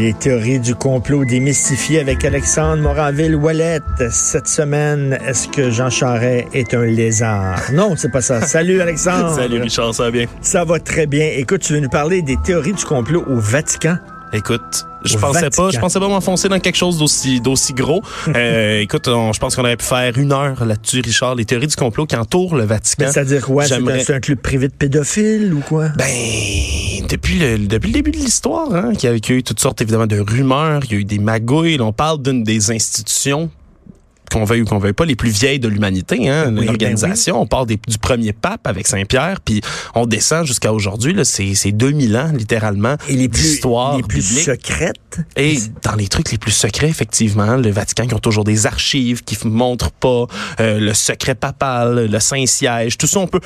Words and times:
Les 0.00 0.14
théories 0.14 0.60
du 0.60 0.74
complot 0.74 1.26
démystifiées 1.26 2.00
avec 2.00 2.24
Alexandre 2.24 2.82
Moranville-Ouellette. 2.82 4.10
Cette 4.10 4.48
semaine, 4.48 5.18
est-ce 5.26 5.46
que 5.46 5.70
Jean 5.70 5.90
Charest 5.90 6.46
est 6.54 6.72
un 6.72 6.86
lézard? 6.86 7.60
Non, 7.74 7.96
c'est 7.96 8.10
pas 8.10 8.22
ça. 8.22 8.40
Salut 8.46 8.80
Alexandre. 8.80 9.34
Salut 9.34 9.60
Richard, 9.60 9.94
ça 9.94 10.04
va 10.04 10.10
bien? 10.10 10.24
Ça 10.40 10.64
va 10.64 10.80
très 10.80 11.06
bien. 11.06 11.28
Écoute, 11.36 11.60
tu 11.60 11.74
veux 11.74 11.80
nous 11.80 11.90
parler 11.90 12.22
des 12.22 12.38
théories 12.38 12.72
du 12.72 12.84
complot 12.86 13.24
au 13.28 13.38
Vatican? 13.38 13.98
Écoute, 14.32 14.86
je 15.04 15.16
pensais 15.16 15.50
pas, 15.50 15.70
je 15.70 15.78
pensais 15.78 15.98
pas 15.98 16.08
m'enfoncer 16.08 16.48
dans 16.48 16.60
quelque 16.60 16.76
chose 16.76 16.98
d'aussi 16.98 17.40
d'aussi 17.40 17.72
gros. 17.72 18.02
euh, 18.28 18.80
écoute, 18.80 19.06
je 19.06 19.38
pense 19.38 19.56
qu'on 19.56 19.62
aurait 19.62 19.76
pu 19.76 19.84
faire 19.84 20.16
une 20.18 20.32
heure 20.32 20.64
là-dessus, 20.64 21.00
Richard, 21.00 21.34
les 21.34 21.44
théories 21.44 21.66
du 21.66 21.76
complot 21.76 22.06
qui 22.06 22.16
entourent 22.16 22.56
le 22.56 22.64
Vatican. 22.64 23.06
C'est-à-dire 23.10 23.44
quoi? 23.44 23.64
C'est 23.64 23.74
un, 23.74 23.86
un, 23.86 24.20
club 24.20 24.38
privé 24.38 24.68
de 24.68 24.72
pédophiles 24.72 25.52
ou 25.52 25.60
quoi? 25.60 25.88
Ben 25.96 26.06
depuis 27.08 27.38
le 27.38 27.58
depuis 27.58 27.88
le 27.88 27.94
début 27.94 28.12
de 28.12 28.18
l'histoire, 28.18 28.72
hein, 28.72 28.92
qu'il 28.94 29.10
y 29.10 29.12
a 29.12 29.36
eu 29.36 29.42
toutes 29.42 29.60
sortes 29.60 29.80
évidemment 29.80 30.06
de 30.06 30.20
rumeurs, 30.20 30.82
il 30.84 30.92
y 30.92 30.94
a 30.96 30.98
eu 30.98 31.04
des 31.04 31.18
magouilles. 31.18 31.80
On 31.80 31.92
parle 31.92 32.22
d'une 32.22 32.44
des 32.44 32.70
institutions 32.70 33.50
qu'on 34.30 34.44
veuille 34.44 34.62
ou 34.62 34.64
qu'on 34.64 34.78
veuille 34.78 34.92
pas, 34.92 35.04
les 35.04 35.16
plus 35.16 35.30
vieilles 35.30 35.58
de 35.58 35.68
l'humanité, 35.68 36.28
hein, 36.28 36.50
ben 36.50 36.64
l'organisation. 36.64 37.40
On 37.40 37.46
part 37.46 37.66
du 37.66 37.78
premier 38.00 38.32
pape 38.32 38.66
avec 38.66 38.86
Saint-Pierre, 38.86 39.40
puis 39.40 39.60
on 39.94 40.06
descend 40.06 40.46
jusqu'à 40.46 40.72
aujourd'hui. 40.72 41.16
C'est 41.24 41.72
2000 41.72 42.16
ans, 42.16 42.32
littéralement, 42.34 42.96
Et 43.08 43.14
les 43.14 43.28
plus, 43.28 43.60
les 43.96 44.02
plus 44.02 44.22
secrètes? 44.22 45.20
Et 45.36 45.58
dans 45.82 45.94
les 45.94 46.08
trucs 46.08 46.30
les 46.30 46.38
plus 46.38 46.52
secrets, 46.52 46.88
effectivement, 46.88 47.56
le 47.56 47.70
Vatican 47.70 48.06
qui 48.06 48.14
ont 48.14 48.20
toujours 48.20 48.44
des 48.44 48.66
archives 48.66 49.22
qui 49.24 49.36
montrent 49.46 49.90
pas 49.90 50.26
euh, 50.60 50.78
le 50.78 50.94
secret 50.94 51.34
papal, 51.34 52.06
le 52.06 52.20
Saint-Siège, 52.20 52.96
tout 52.96 53.06
ça, 53.06 53.20
on 53.20 53.26
peut 53.26 53.40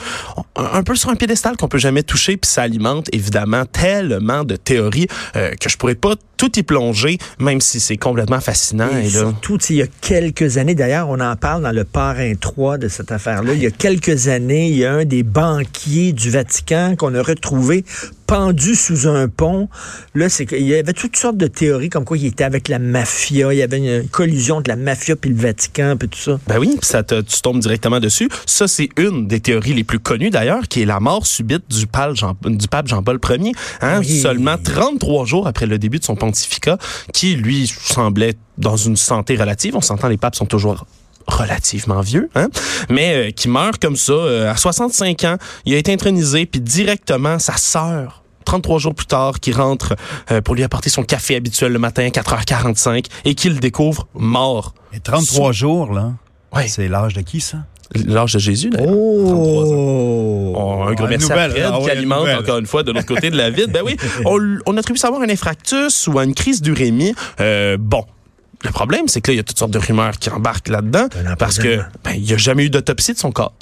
un, 0.56 0.82
peu 0.82 0.94
sur 0.94 1.10
un 1.10 1.16
piédestal 1.16 1.56
qu'on 1.56 1.68
peut 1.68 1.78
jamais 1.78 2.02
toucher, 2.02 2.36
puis 2.36 2.50
ça 2.50 2.62
alimente 2.62 3.08
évidemment 3.12 3.64
tellement 3.64 4.44
de 4.44 4.56
théories 4.56 5.06
euh, 5.36 5.52
que 5.60 5.68
je 5.68 5.76
pourrais 5.76 5.94
pas 5.94 6.14
tout 6.36 6.58
y 6.58 6.62
plonger, 6.62 7.18
même 7.38 7.60
si 7.60 7.80
c'est 7.80 7.96
complètement 7.96 8.40
fascinant. 8.40 8.88
Et, 8.96 9.08
surtout, 9.08 9.58
il 9.70 9.76
y 9.76 9.82
a 9.82 9.86
quelques 10.00 10.58
années, 10.58 10.74
d'ailleurs, 10.74 11.08
on 11.08 11.20
en 11.20 11.36
parle 11.36 11.62
dans 11.62 11.72
le 11.72 11.84
parrain 11.84 12.34
3 12.34 12.78
de 12.78 12.88
cette 12.88 13.12
affaire-là. 13.12 13.54
Il 13.54 13.62
y 13.62 13.66
a 13.66 13.70
quelques 13.70 14.28
années, 14.28 14.68
il 14.68 14.76
y 14.76 14.84
a 14.84 14.92
un 14.92 15.04
des 15.04 15.22
banquiers 15.22 16.12
du 16.12 16.30
Vatican 16.30 16.94
qu'on 16.96 17.14
a 17.14 17.22
retrouvé 17.22 17.84
pendu 18.26 18.74
sous 18.74 19.08
un 19.08 19.28
pont. 19.28 19.68
Là, 20.14 20.28
c'est 20.28 20.46
qu'il 20.46 20.66
y 20.66 20.74
avait 20.74 20.92
toutes 20.92 21.16
sortes 21.16 21.36
de 21.36 21.46
théories 21.46 21.88
comme 21.88 22.04
quoi 22.04 22.18
il 22.18 22.26
était 22.26 22.44
avec 22.44 22.68
la 22.68 22.78
mafia, 22.78 23.52
il 23.52 23.58
y 23.58 23.62
avait 23.62 23.78
une 23.78 24.08
collusion 24.08 24.60
de 24.60 24.68
la 24.68 24.76
mafia 24.76 25.16
puis 25.16 25.30
le 25.30 25.36
Vatican 25.36 25.96
puis 25.98 26.08
tout 26.08 26.18
ça. 26.18 26.38
Ben 26.46 26.58
oui, 26.58 26.76
ça 26.82 27.02
te, 27.02 27.20
tu 27.20 27.40
tombes 27.42 27.60
directement 27.60 28.00
dessus. 28.00 28.28
Ça, 28.46 28.68
c'est 28.68 28.88
une 28.96 29.26
des 29.26 29.40
théories 29.40 29.74
les 29.74 29.84
plus 29.84 29.98
connues 29.98 30.30
d'ailleurs, 30.30 30.68
qui 30.68 30.82
est 30.82 30.86
la 30.86 31.00
mort 31.00 31.26
subite 31.26 31.64
du 31.68 31.86
pape, 31.86 32.14
Jean, 32.14 32.36
du 32.44 32.68
pape 32.68 32.88
Jean-Paul 32.88 33.18
Ier, 33.30 33.52
hein, 33.80 34.02
seulement 34.02 34.56
33 34.62 35.24
jours 35.26 35.46
après 35.46 35.66
le 35.66 35.78
début 35.78 35.98
de 35.98 36.04
son 36.04 36.16
pontificat, 36.16 36.78
qui 37.12 37.36
lui 37.36 37.66
semblait 37.66 38.34
dans 38.58 38.76
une 38.76 38.96
santé 38.96 39.36
relative. 39.36 39.76
On 39.76 39.80
s'entend, 39.80 40.08
les 40.08 40.16
papes 40.16 40.36
sont 40.36 40.46
toujours 40.46 40.86
relativement 41.26 42.00
vieux, 42.00 42.28
hein, 42.34 42.48
mais 42.88 43.14
euh, 43.14 43.30
qui 43.30 43.48
meurt 43.48 43.80
comme 43.80 43.96
ça 43.96 44.12
euh, 44.12 44.50
à 44.50 44.56
65 44.56 45.24
ans. 45.24 45.36
Il 45.64 45.74
a 45.74 45.78
été 45.78 45.92
intronisé, 45.92 46.46
puis 46.46 46.60
directement 46.60 47.38
sa 47.38 47.56
sœur 47.56 48.24
33 48.44 48.78
jours 48.78 48.94
plus 48.94 49.06
tard, 49.06 49.40
qui 49.40 49.52
rentre 49.52 49.96
euh, 50.30 50.40
pour 50.40 50.54
lui 50.54 50.62
apporter 50.62 50.90
son 50.90 51.02
café 51.02 51.36
habituel 51.36 51.72
le 51.72 51.78
matin 51.78 52.04
à 52.04 52.08
4h45 52.08 53.06
et 53.24 53.34
qu'il 53.34 53.58
découvre 53.58 54.06
mort. 54.14 54.74
Et 54.92 55.00
33 55.00 55.52
jours, 55.52 55.92
là? 55.92 56.12
Ouais. 56.54 56.68
C'est 56.68 56.88
l'âge 56.88 57.14
de 57.14 57.22
qui, 57.22 57.40
ça? 57.40 57.58
L'âge 57.94 58.32
de 58.32 58.38
Jésus, 58.38 58.70
d'ailleurs. 58.70 58.92
Oh! 58.92 60.54
oh! 60.56 60.84
un 60.88 60.94
gros 60.94 61.06
merci 61.06 61.30
à 61.32 61.48
Fred, 61.48 61.72
qui 61.82 61.90
alimente 61.90 62.28
encore 62.28 62.58
une 62.58 62.66
fois 62.66 62.82
de 62.82 62.92
l'autre 62.92 63.06
côté 63.06 63.30
de 63.30 63.36
la 63.36 63.50
ville. 63.50 63.68
Ben 63.68 63.82
oui, 63.84 63.96
on, 64.24 64.58
on 64.66 64.76
attribue 64.76 64.98
savoir 64.98 65.20
un 65.22 65.28
infractus 65.28 66.06
ou 66.06 66.18
une 66.18 66.34
crise 66.34 66.62
d'urémie. 66.62 67.14
Euh, 67.40 67.76
bon, 67.78 68.04
le 68.64 68.70
problème, 68.70 69.08
c'est 69.08 69.20
que 69.20 69.30
là, 69.30 69.34
il 69.34 69.36
y 69.36 69.40
a 69.40 69.42
toutes 69.42 69.58
sortes 69.58 69.70
de 69.70 69.78
rumeurs 69.78 70.18
qui 70.18 70.30
embarquent 70.30 70.68
là-dedans 70.68 71.08
parce 71.38 71.58
que 71.58 71.80
ben, 72.02 72.12
il 72.14 72.22
n'y 72.22 72.32
a 72.32 72.36
jamais 72.36 72.64
eu 72.64 72.70
d'autopsie 72.70 73.12
de 73.12 73.18
son 73.18 73.30
corps. 73.30 73.54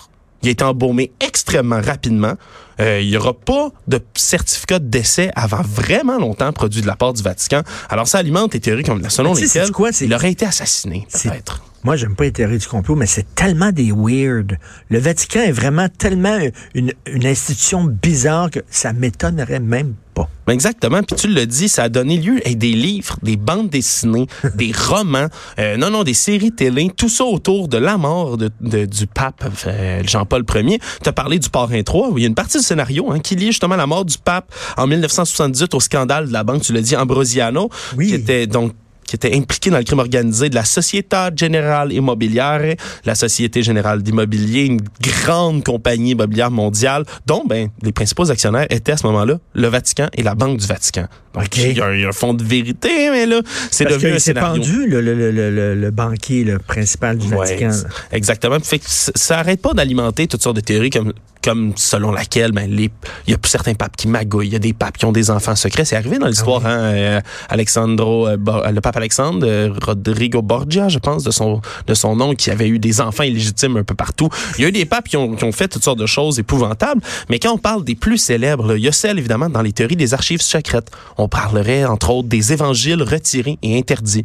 Il 0.43 0.49
a 0.49 0.51
été 0.53 0.65
embaumé 0.65 1.13
extrêmement 1.21 1.81
rapidement. 1.81 2.35
Euh, 2.81 3.01
il 3.01 3.09
n'y 3.09 3.17
aura 3.17 3.33
pas 3.33 3.69
de 3.87 4.01
certificat 4.15 4.81
de 4.81 4.87
décès 4.87 5.31
avant 5.37 5.63
vraiment 5.63 6.19
longtemps 6.19 6.53
produit 6.53 6.83
de 6.83 6.87
la 6.87 6.97
part 6.97 7.13
du 7.13 7.23
Vatican. 7.23 7.63
Alors, 7.89 8.09
ça 8.09 8.19
alimente 8.19 8.55
les 8.55 8.61
théories 8.61 8.83
comme, 8.83 9.09
selon 9.09 9.35
lesquelles 9.35 9.71
il 10.01 10.15
aurait 10.15 10.33
été 10.33 10.47
assassiné, 10.47 11.07
peut-être. 11.13 11.63
Moi, 11.85 11.97
j'aime 11.97 12.15
pas 12.15 12.25
les 12.25 12.33
théories 12.33 12.59
du 12.59 12.67
complot, 12.69 12.95
mais 12.95 13.07
c'est 13.07 13.35
tellement 13.35 13.73
des 13.73 13.91
weird. 13.91 14.57
Le 14.89 14.99
Vatican 14.99 15.41
est 15.41 15.53
vraiment 15.53 15.89
tellement 15.89 16.39
une, 16.75 16.93
une 17.07 17.27
institution 17.27 17.85
bizarre 17.85 18.51
que 18.51 18.61
ça 18.71 18.93
m'étonnerait 18.93 19.59
même 19.59 19.95
pas. 20.15 20.29
Exactement. 20.49 21.03
Puis 21.03 21.17
tu 21.17 21.29
le 21.29 21.47
dis, 21.47 21.69
ça 21.69 21.85
a 21.85 21.89
donné 21.89 22.19
lieu 22.19 22.41
à 22.47 22.55
des 22.55 22.73
livres, 22.73 23.17
des 23.23 23.37
bandes 23.37 23.71
dessinées, 23.71 24.27
des 24.55 24.73
romans, 24.73 25.27
euh, 25.59 25.77
non, 25.77 25.91
non, 25.91 26.05
des 26.05 26.15
séries 26.15 26.53
télé, 26.53 26.91
tout 26.97 27.09
ça 27.09 27.25
autour 27.25 27.69
de 27.69 27.79
la 27.79 27.97
mort 27.97 28.37
de, 28.37 28.51
du 28.61 29.07
pape 29.07 29.45
euh, 29.67 30.03
Jean-Paul 30.05 30.45
Ier. 30.55 30.79
Tu 31.03 31.09
as 31.09 31.13
parlé 31.13 31.39
du 31.39 31.49
Parrain 31.49 31.83
3, 31.83 32.11
où 32.11 32.19
il 32.19 32.23
y 32.23 32.25
a 32.25 32.29
une 32.29 32.35
partie 32.35 32.59
du 32.59 32.65
scénario 32.65 33.11
hein, 33.11 33.19
qui 33.21 33.37
lie 33.37 33.47
justement 33.47 33.77
la 33.77 33.87
mort 33.87 34.05
du 34.05 34.19
pape 34.19 34.53
en 34.77 34.87
1978 34.87 35.75
au 35.75 35.81
scandale 35.81 36.29
de 36.29 36.33
la 36.33 36.45
banque, 36.45 36.63
tu 36.63 36.73
l'as 36.73 36.81
dit, 36.81 36.97
Ambrosiano, 36.97 37.71
oui. 37.97 38.09
qui 38.09 38.15
était 38.15 38.47
donc 38.47 38.73
qui 39.13 39.17
était 39.17 39.37
impliqué 39.37 39.69
dans 39.69 39.77
le 39.77 39.85
crime 39.85 39.99
organisé 39.99 40.49
de 40.49 40.55
la 40.55 40.65
Société 40.65 41.19
Générale 41.37 41.93
Immobilière, 41.93 42.63
la 43.05 43.15
Société 43.15 43.63
Générale 43.63 44.03
d'Immobilier, 44.03 44.65
une 44.65 44.81
grande 45.03 45.63
compagnie 45.63 46.13
immobilière 46.13 46.51
mondiale, 46.51 47.05
dont 47.27 47.45
ben, 47.47 47.69
les 47.83 47.93
principaux 47.93 48.31
actionnaires 48.31 48.67
étaient 48.71 48.93
à 48.93 48.97
ce 48.97 49.07
moment-là 49.09 49.39
le 49.53 49.69
Vatican 49.69 50.09
et 50.15 50.23
la 50.23 50.35
Banque 50.35 50.57
du 50.57 50.67
Vatican. 50.67 51.09
Donc, 51.35 51.55
il, 51.59 51.77
y 51.77 51.81
a, 51.83 52.09
un 52.09 52.13
fond 52.13 52.33
de 52.33 52.43
vérité, 52.43 53.11
mais 53.11 53.27
là, 53.27 53.43
c'est 53.71 53.85
devenu 53.85 54.15
un 54.15 54.19
scénario. 54.19 54.63
pendu, 54.63 54.87
le, 54.87 55.03
le, 55.03 55.31
le, 55.31 55.75
le, 55.75 55.91
banquier 55.91 56.45
le 56.45 56.59
principal 56.59 57.19
du 57.19 57.29
Vatican. 57.29 57.71
Exactement. 58.13 58.61
Fait 58.61 58.79
que 58.79 58.87
ça 58.87 59.41
arrête 59.41 59.61
pas 59.61 59.75
d'alimenter 59.75 60.27
toutes 60.27 60.43
sortes 60.43 60.57
de 60.57 60.63
théories 60.63 60.89
comme 60.89 61.13
comme 61.43 61.73
selon 61.77 62.13
laquelle 62.13 62.53
ben 62.53 62.71
les 62.71 62.91
il 63.27 63.33
y 63.33 63.35
a 63.35 63.39
certains 63.45 63.75
papes 63.75 63.97
qui 63.97 64.09
magouillent, 64.09 64.49
il 64.49 64.53
y 64.53 64.57
a 64.57 64.61
des 64.61 64.73
papes 64.73 64.97
qui 64.97 65.05
ont 65.05 65.13
des 65.13 65.31
enfants 65.31 65.57
secrets, 65.57 65.85
c'est 65.85 65.97
arrivé 65.97 66.19
dans 66.19 66.27
l'histoire 66.27 66.63
ah 66.65 66.71
hein, 66.71 66.81
euh, 66.81 67.21
Alexandro 67.49 68.29
euh, 68.29 68.37
le 68.37 68.81
pape 68.81 68.97
Alexandre 68.97 69.47
euh, 69.47 69.73
Rodrigo 69.81 70.43
Borgia, 70.43 70.89
je 70.89 70.99
pense 70.99 71.25
de 71.25 71.31
son 71.31 71.61
de 71.87 71.95
son 71.95 72.17
nom 72.17 72.35
qui 72.35 72.51
avait 72.51 72.69
eu 72.69 72.79
des 72.79 73.01
enfants 73.01 73.25
illégitimes 73.25 73.77
un 73.77 73.85
peu 73.85 73.95
partout. 73.95 74.29
Il 74.59 74.63
y 74.63 74.65
a 74.65 74.69
eu 74.69 74.73
des 74.73 74.85
papes 74.85 75.09
qui 75.09 75.17
ont, 75.17 75.35
qui 75.35 75.45
ont 75.45 75.53
fait 75.53 75.69
toutes 75.69 75.85
sortes 75.85 75.99
de 75.99 76.07
choses 76.07 76.39
épouvantables, 76.39 77.01
mais 77.29 77.39
quand 77.39 77.53
on 77.53 77.59
parle 77.59 77.85
des 77.85 77.95
plus 77.95 78.19
célèbres, 78.19 78.77
il 78.77 78.83
y 78.83 78.89
a 78.89 78.93
celle 78.93 79.19
évidemment 79.19 79.49
dans 79.49 79.63
les 79.63 79.73
théories 79.73 79.97
des 79.97 80.15
archives 80.15 80.43
secrètes. 80.43 80.91
On 81.19 81.29
parlerait, 81.29 81.85
entre 81.85 82.11
autres, 82.11 82.29
des 82.29 82.53
évangiles 82.53 83.03
retirés 83.03 83.59
et 83.63 83.79
interdits. 83.79 84.25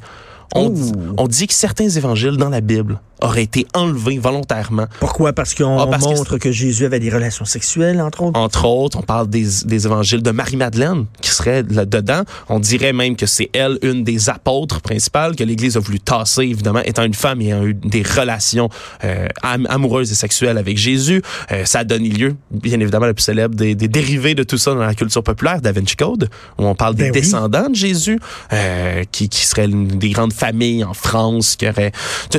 On, 0.56 0.74
on, 1.18 1.28
dit 1.28 1.46
que 1.46 1.54
certains 1.54 1.90
évangiles 1.90 2.38
dans 2.38 2.50
la 2.50 2.62
Bible 2.62 3.02
auraient 3.22 3.44
été 3.44 3.66
enlevés 3.74 4.20
volontairement. 4.20 4.88
Pourquoi? 5.00 5.34
Parce 5.34 5.54
qu'on 5.54 5.80
ah, 5.80 5.98
montre 5.98 6.38
que... 6.38 6.52
Jésus 6.52 6.86
avait 6.86 7.00
des 7.00 7.10
relations 7.10 7.46
sexuelles, 7.46 8.02
entre 8.02 8.24
autres? 8.24 8.40
Entre 8.40 8.66
autres, 8.66 8.98
on 8.98 9.02
parle 9.02 9.28
des, 9.28 9.46
des 9.66 9.86
évangiles 9.86 10.22
de 10.22 10.32
Marie-Madeleine 10.32 11.06
qui 11.22 11.30
serait 11.30 11.64
là-dedans. 11.70 12.24
On 12.50 12.60
dirait 12.60 12.94
même 12.94 13.16
que 13.16 13.26
c'est 13.26 13.50
elle 13.54 13.78
une 13.82 14.04
des 14.04 14.30
apôtres 14.30 14.82
principales 14.82 15.36
que 15.36 15.44
l'Église 15.44 15.78
a 15.78 15.80
voulu 15.80 16.00
tasser, 16.00 16.44
évidemment, 16.44 16.82
étant 16.84 17.04
une 17.04 17.14
femme 17.14 17.42
et 17.42 17.48
ayant 17.48 17.64
eu 17.64 17.74
des 17.74 18.04
relations 18.04 18.70
euh, 19.04 19.28
amoureuses 19.44 20.12
et 20.12 20.16
sexuelles 20.16 20.58
avec 20.58 20.78
Jésus. 20.78 21.22
Euh, 21.52 21.66
ça 21.66 21.80
a 21.80 21.84
donné 21.84 22.10
lieu, 22.10 22.36
bien 22.52 22.80
évidemment, 22.80 23.06
la 23.06 23.14
plus 23.14 23.24
célèbre 23.24 23.56
des, 23.56 23.76
des, 23.76 23.88
dérivés 23.88 24.36
de 24.36 24.44
tout 24.44 24.58
ça 24.58 24.74
dans 24.74 24.80
la 24.80 24.96
culture 24.96 25.24
populaire, 25.24 25.62
Da 25.62 25.72
Vinci 25.72 25.96
Code, 25.96 26.30
où 26.58 26.66
on 26.66 26.76
parle 26.76 26.96
des 26.96 27.06
ben 27.06 27.12
descendants 27.12 27.70
de 27.70 27.76
Jésus, 27.76 28.20
euh, 28.54 29.04
qui, 29.12 29.30
qui 29.30 29.46
seraient 29.46 29.68
des 29.68 30.10
grandes 30.10 30.34
familles 30.34 30.84
en 30.84 30.94
France, 30.94 31.56
qui 31.56 31.68
aurait 31.68 31.92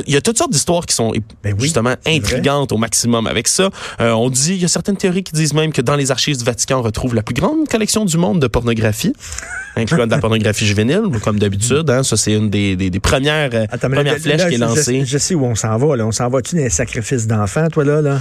Il 0.07 0.13
y 0.13 0.17
a 0.17 0.21
toutes 0.21 0.37
sortes 0.37 0.51
d'histoires 0.51 0.68
qui 0.85 0.95
sont 0.95 1.13
ben 1.43 1.55
justement 1.59 1.95
intrigantes 2.05 2.71
au 2.71 2.77
maximum 2.77 3.27
avec 3.27 3.47
ça. 3.47 3.69
Euh, 3.99 4.11
on 4.11 4.29
dit, 4.29 4.53
il 4.53 4.61
y 4.61 4.65
a 4.65 4.67
certaines 4.67 4.97
théories 4.97 5.23
qui 5.23 5.33
disent 5.33 5.53
même 5.53 5.71
que 5.71 5.81
dans 5.81 5.95
les 5.95 6.11
archives 6.11 6.37
du 6.37 6.43
Vatican, 6.43 6.79
on 6.79 6.83
retrouve 6.83 7.15
la 7.15 7.23
plus 7.23 7.33
grande 7.33 7.67
collection 7.67 8.05
du 8.05 8.17
monde 8.17 8.39
de 8.39 8.47
pornographie 8.47 9.13
incluant 9.75 10.05
de 10.05 10.11
la 10.11 10.19
pornographie 10.19 10.65
juvénile, 10.65 11.03
comme 11.23 11.39
d'habitude. 11.39 11.89
Hein, 11.89 12.03
ça, 12.03 12.17
c'est 12.17 12.33
une 12.33 12.49
des, 12.49 12.75
des, 12.75 12.89
des 12.89 12.99
premières, 12.99 13.49
euh, 13.53 13.65
premières 13.67 14.17
flèches 14.17 14.47
qui 14.47 14.55
est 14.55 14.57
lancée. 14.57 15.03
Je, 15.05 15.17
sais 15.17 15.35
où 15.35 15.45
on 15.45 15.55
s'en 15.55 15.77
va. 15.77 15.95
Là. 15.95 16.05
On 16.05 16.11
s'en 16.11 16.29
va-tu 16.29 16.55
dans 16.55 16.61
les 16.61 16.69
sacrifices 16.69 17.27
d'enfants, 17.27 17.67
toi, 17.69 17.83
là? 17.83 18.01
là? 18.01 18.19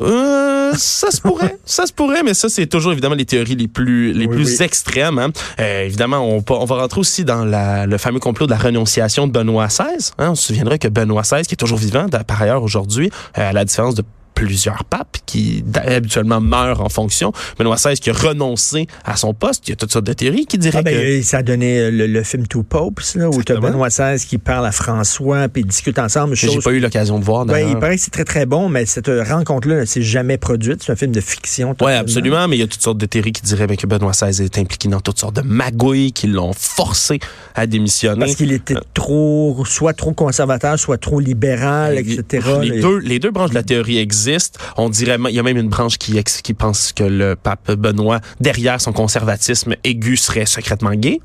Euh, 0.00 0.57
ça 0.74 1.10
se 1.10 1.20
pourrait, 1.20 1.58
ça 1.64 1.86
se 1.86 1.92
pourrait, 1.92 2.22
mais 2.22 2.34
ça 2.34 2.48
c'est 2.48 2.66
toujours 2.66 2.92
évidemment 2.92 3.14
les 3.14 3.24
théories 3.24 3.56
les 3.56 3.68
plus 3.68 4.12
les 4.12 4.28
plus 4.28 4.60
extrêmes. 4.60 5.18
Hein. 5.18 5.30
Euh, 5.60 5.84
évidemment, 5.84 6.18
on, 6.18 6.44
on, 6.48 6.64
va 6.64 6.76
rentrer 6.76 7.00
aussi 7.00 7.24
dans 7.24 7.44
la, 7.44 7.86
le 7.86 7.98
fameux 7.98 8.20
complot 8.20 8.46
de 8.46 8.50
la 8.50 8.58
renonciation 8.58 9.26
de 9.26 9.32
Benoît 9.32 9.66
XVI. 9.66 10.12
Hein. 10.18 10.30
On 10.30 10.34
se 10.34 10.48
souviendra 10.48 10.78
que 10.78 10.88
Benoît 10.88 11.22
XVI, 11.22 11.42
qui 11.42 11.54
est 11.54 11.56
toujours 11.56 11.78
vivant 11.78 12.06
par 12.26 12.42
ailleurs 12.42 12.62
aujourd'hui, 12.62 13.10
euh, 13.38 13.50
à 13.50 13.52
la 13.52 13.64
différence 13.64 13.94
de 13.94 14.02
plusieurs 14.38 14.84
papes 14.84 15.18
qui 15.26 15.64
habituellement 15.74 16.40
meurent 16.40 16.80
en 16.80 16.88
fonction. 16.88 17.32
Benoît 17.58 17.74
XVI 17.74 17.98
qui 17.98 18.10
a 18.10 18.12
renoncé 18.12 18.86
à 19.04 19.16
son 19.16 19.34
poste. 19.34 19.66
Il 19.66 19.70
y 19.70 19.72
a 19.72 19.76
toutes 19.76 19.92
sortes 19.92 20.06
de 20.06 20.12
théories 20.12 20.46
qui 20.46 20.58
diraient 20.58 20.78
ah 20.78 20.82
ben, 20.82 20.94
que... 20.94 21.22
Ça 21.22 21.38
a 21.38 21.42
donné 21.42 21.90
le, 21.90 22.06
le 22.06 22.22
film 22.22 22.46
Two 22.46 22.62
Popes, 22.62 23.00
là, 23.16 23.28
où 23.28 23.42
tu 23.42 23.52
as 23.52 23.56
Benoît 23.56 23.88
XVI 23.88 24.24
qui 24.24 24.38
parle 24.38 24.64
à 24.64 24.70
François, 24.70 25.48
puis 25.48 25.62
ils 25.62 25.66
discutent 25.66 25.98
ensemble. 25.98 26.36
J'ai 26.36 26.56
pas 26.58 26.70
eu 26.70 26.78
l'occasion 26.78 27.18
de 27.18 27.24
voir. 27.24 27.46
Ben, 27.46 27.68
il 27.68 27.76
paraît 27.78 27.96
que 27.96 28.02
c'est 28.02 28.12
très, 28.12 28.24
très 28.24 28.46
bon, 28.46 28.68
mais 28.68 28.86
cette 28.86 29.08
rencontre-là 29.08 29.80
ne 29.80 29.84
s'est 29.84 30.02
jamais 30.02 30.38
produite. 30.38 30.84
C'est 30.84 30.92
un 30.92 30.96
film 30.96 31.10
de 31.10 31.20
fiction. 31.20 31.74
Oui, 31.80 31.92
absolument, 31.92 32.46
mais 32.46 32.56
il 32.56 32.60
y 32.60 32.62
a 32.62 32.68
toutes 32.68 32.82
sortes 32.82 32.98
de 32.98 33.06
théories 33.06 33.32
qui 33.32 33.42
diraient 33.42 33.66
ben, 33.66 33.76
que 33.76 33.88
Benoît 33.88 34.12
XVI 34.12 34.44
est 34.44 34.58
impliqué 34.58 34.88
dans 34.88 35.00
toutes 35.00 35.18
sortes 35.18 35.36
de 35.36 35.42
magouilles 35.42 36.12
qui 36.12 36.28
l'ont 36.28 36.52
forcé 36.52 37.18
à 37.56 37.66
démissionner. 37.66 38.20
Parce 38.20 38.36
qu'il 38.36 38.52
était 38.52 38.76
trop, 38.94 39.64
soit 39.66 39.94
trop 39.94 40.12
conservateur, 40.12 40.78
soit 40.78 40.98
trop 40.98 41.18
libéral, 41.18 41.98
etc. 41.98 42.46
Les, 42.62 42.80
deux, 42.80 42.98
les 42.98 43.18
deux 43.18 43.32
branches 43.32 43.50
de 43.50 43.56
la 43.56 43.64
théorie 43.64 43.98
existent. 43.98 44.27
On 44.76 44.88
dirait, 44.88 45.16
il 45.28 45.34
y 45.34 45.38
a 45.38 45.42
même 45.42 45.56
une 45.56 45.68
branche 45.68 45.98
qui, 45.98 46.22
qui 46.22 46.54
pense 46.54 46.92
que 46.92 47.04
le 47.04 47.36
pape 47.36 47.72
Benoît, 47.72 48.20
derrière 48.40 48.80
son 48.80 48.92
conservatisme 48.92 49.74
aigu, 49.84 50.16
serait 50.16 50.46
secrètement 50.46 50.94
gay. 50.94 51.20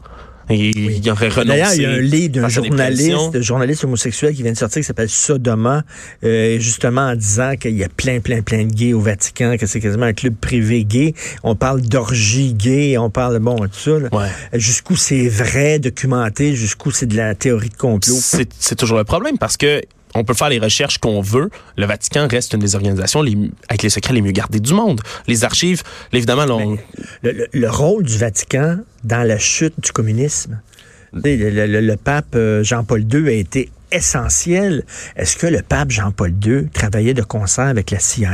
Et 0.50 0.72
il 0.72 1.10
aurait 1.10 1.30
renoncé. 1.30 1.48
D'ailleurs, 1.48 1.74
il 1.74 1.82
y 1.82 1.86
a 1.86 1.92
un 1.92 2.00
livre 2.00 2.34
d'un 2.34 2.50
journaliste, 2.50 3.42
journaliste 3.42 3.84
homosexuel 3.86 4.36
qui 4.36 4.44
vient 4.44 4.52
de 4.52 4.58
sortir 4.58 4.82
qui 4.82 4.86
s'appelle 4.86 5.10
Sodoma, 5.10 5.84
euh, 6.24 6.60
justement 6.60 7.08
en 7.08 7.16
disant 7.16 7.56
qu'il 7.56 7.78
y 7.78 7.84
a 7.84 7.90
plein, 7.90 8.20
plein, 8.20 8.42
plein 8.42 8.66
de 8.66 8.74
gays 8.74 8.94
au 8.94 9.00
Vatican, 9.00 9.56
que 9.58 9.66
c'est 9.66 9.80
quasiment 9.80 10.06
un 10.06 10.14
club 10.14 10.36
privé 10.36 10.84
gay. 10.84 11.14
On 11.44 11.56
parle 11.56 11.82
d'orgie 11.82 12.54
gay, 12.54 12.98
on 12.98 13.10
parle, 13.10 13.40
bon, 13.40 13.56
tout 13.56 13.70
ça. 13.72 13.92
Ouais. 13.92 14.28
Jusqu'où 14.54 14.96
c'est 14.96 15.30
vrai, 15.30 15.80
documenté, 15.80 16.56
jusqu'où 16.56 16.92
c'est 16.92 17.06
de 17.06 17.16
la 17.16 17.36
théorie 17.36 17.70
de 17.70 17.78
complot. 17.78 18.18
C'est 18.20 18.76
toujours 18.76 18.98
le 18.98 19.06
problème 19.06 19.38
parce 19.38 19.56
que 19.56 19.82
on 20.16 20.24
peut 20.24 20.34
faire 20.34 20.50
les 20.50 20.60
recherches 20.60 20.98
qu'on 20.98 21.22
veut. 21.22 21.50
Le 21.78 21.86
Vatican 21.86 22.28
reste 22.30 22.54
une 22.54 22.60
des 22.60 22.76
organisations 22.76 23.22
les, 23.22 23.38
avec 23.70 23.84
les 23.84 23.90
secrets 23.90 24.14
les 24.14 24.22
mieux 24.22 24.32
gardés 24.32 24.60
du 24.60 24.74
monde. 24.74 25.02
Les 25.28 25.44
archives, 25.44 25.84
évidemment, 26.12 26.46
le, 26.46 27.48
le, 27.52 27.70
rôle 27.70 28.04
du 28.04 28.18
Vatican 28.18 28.80
dans 29.04 29.28
la 29.28 29.38
chute 29.38 29.74
du 29.80 29.92
communisme. 29.92 30.60
Le, 31.14 31.82
le 31.82 31.96
pape 31.96 32.36
euh, 32.36 32.64
Jean-Paul 32.64 33.06
II 33.12 33.28
a 33.28 33.34
été 33.34 33.70
essentiel. 33.94 34.84
Est-ce 35.16 35.38
que 35.38 35.48
le 35.48 35.62
pape 35.62 35.92
Jean-Paul 35.92 36.34
II 36.44 36.68
travaillait 36.70 37.14
de 37.14 37.22
concert 37.22 37.66
avec 37.66 37.92
la 37.92 38.00
CIA? 38.00 38.34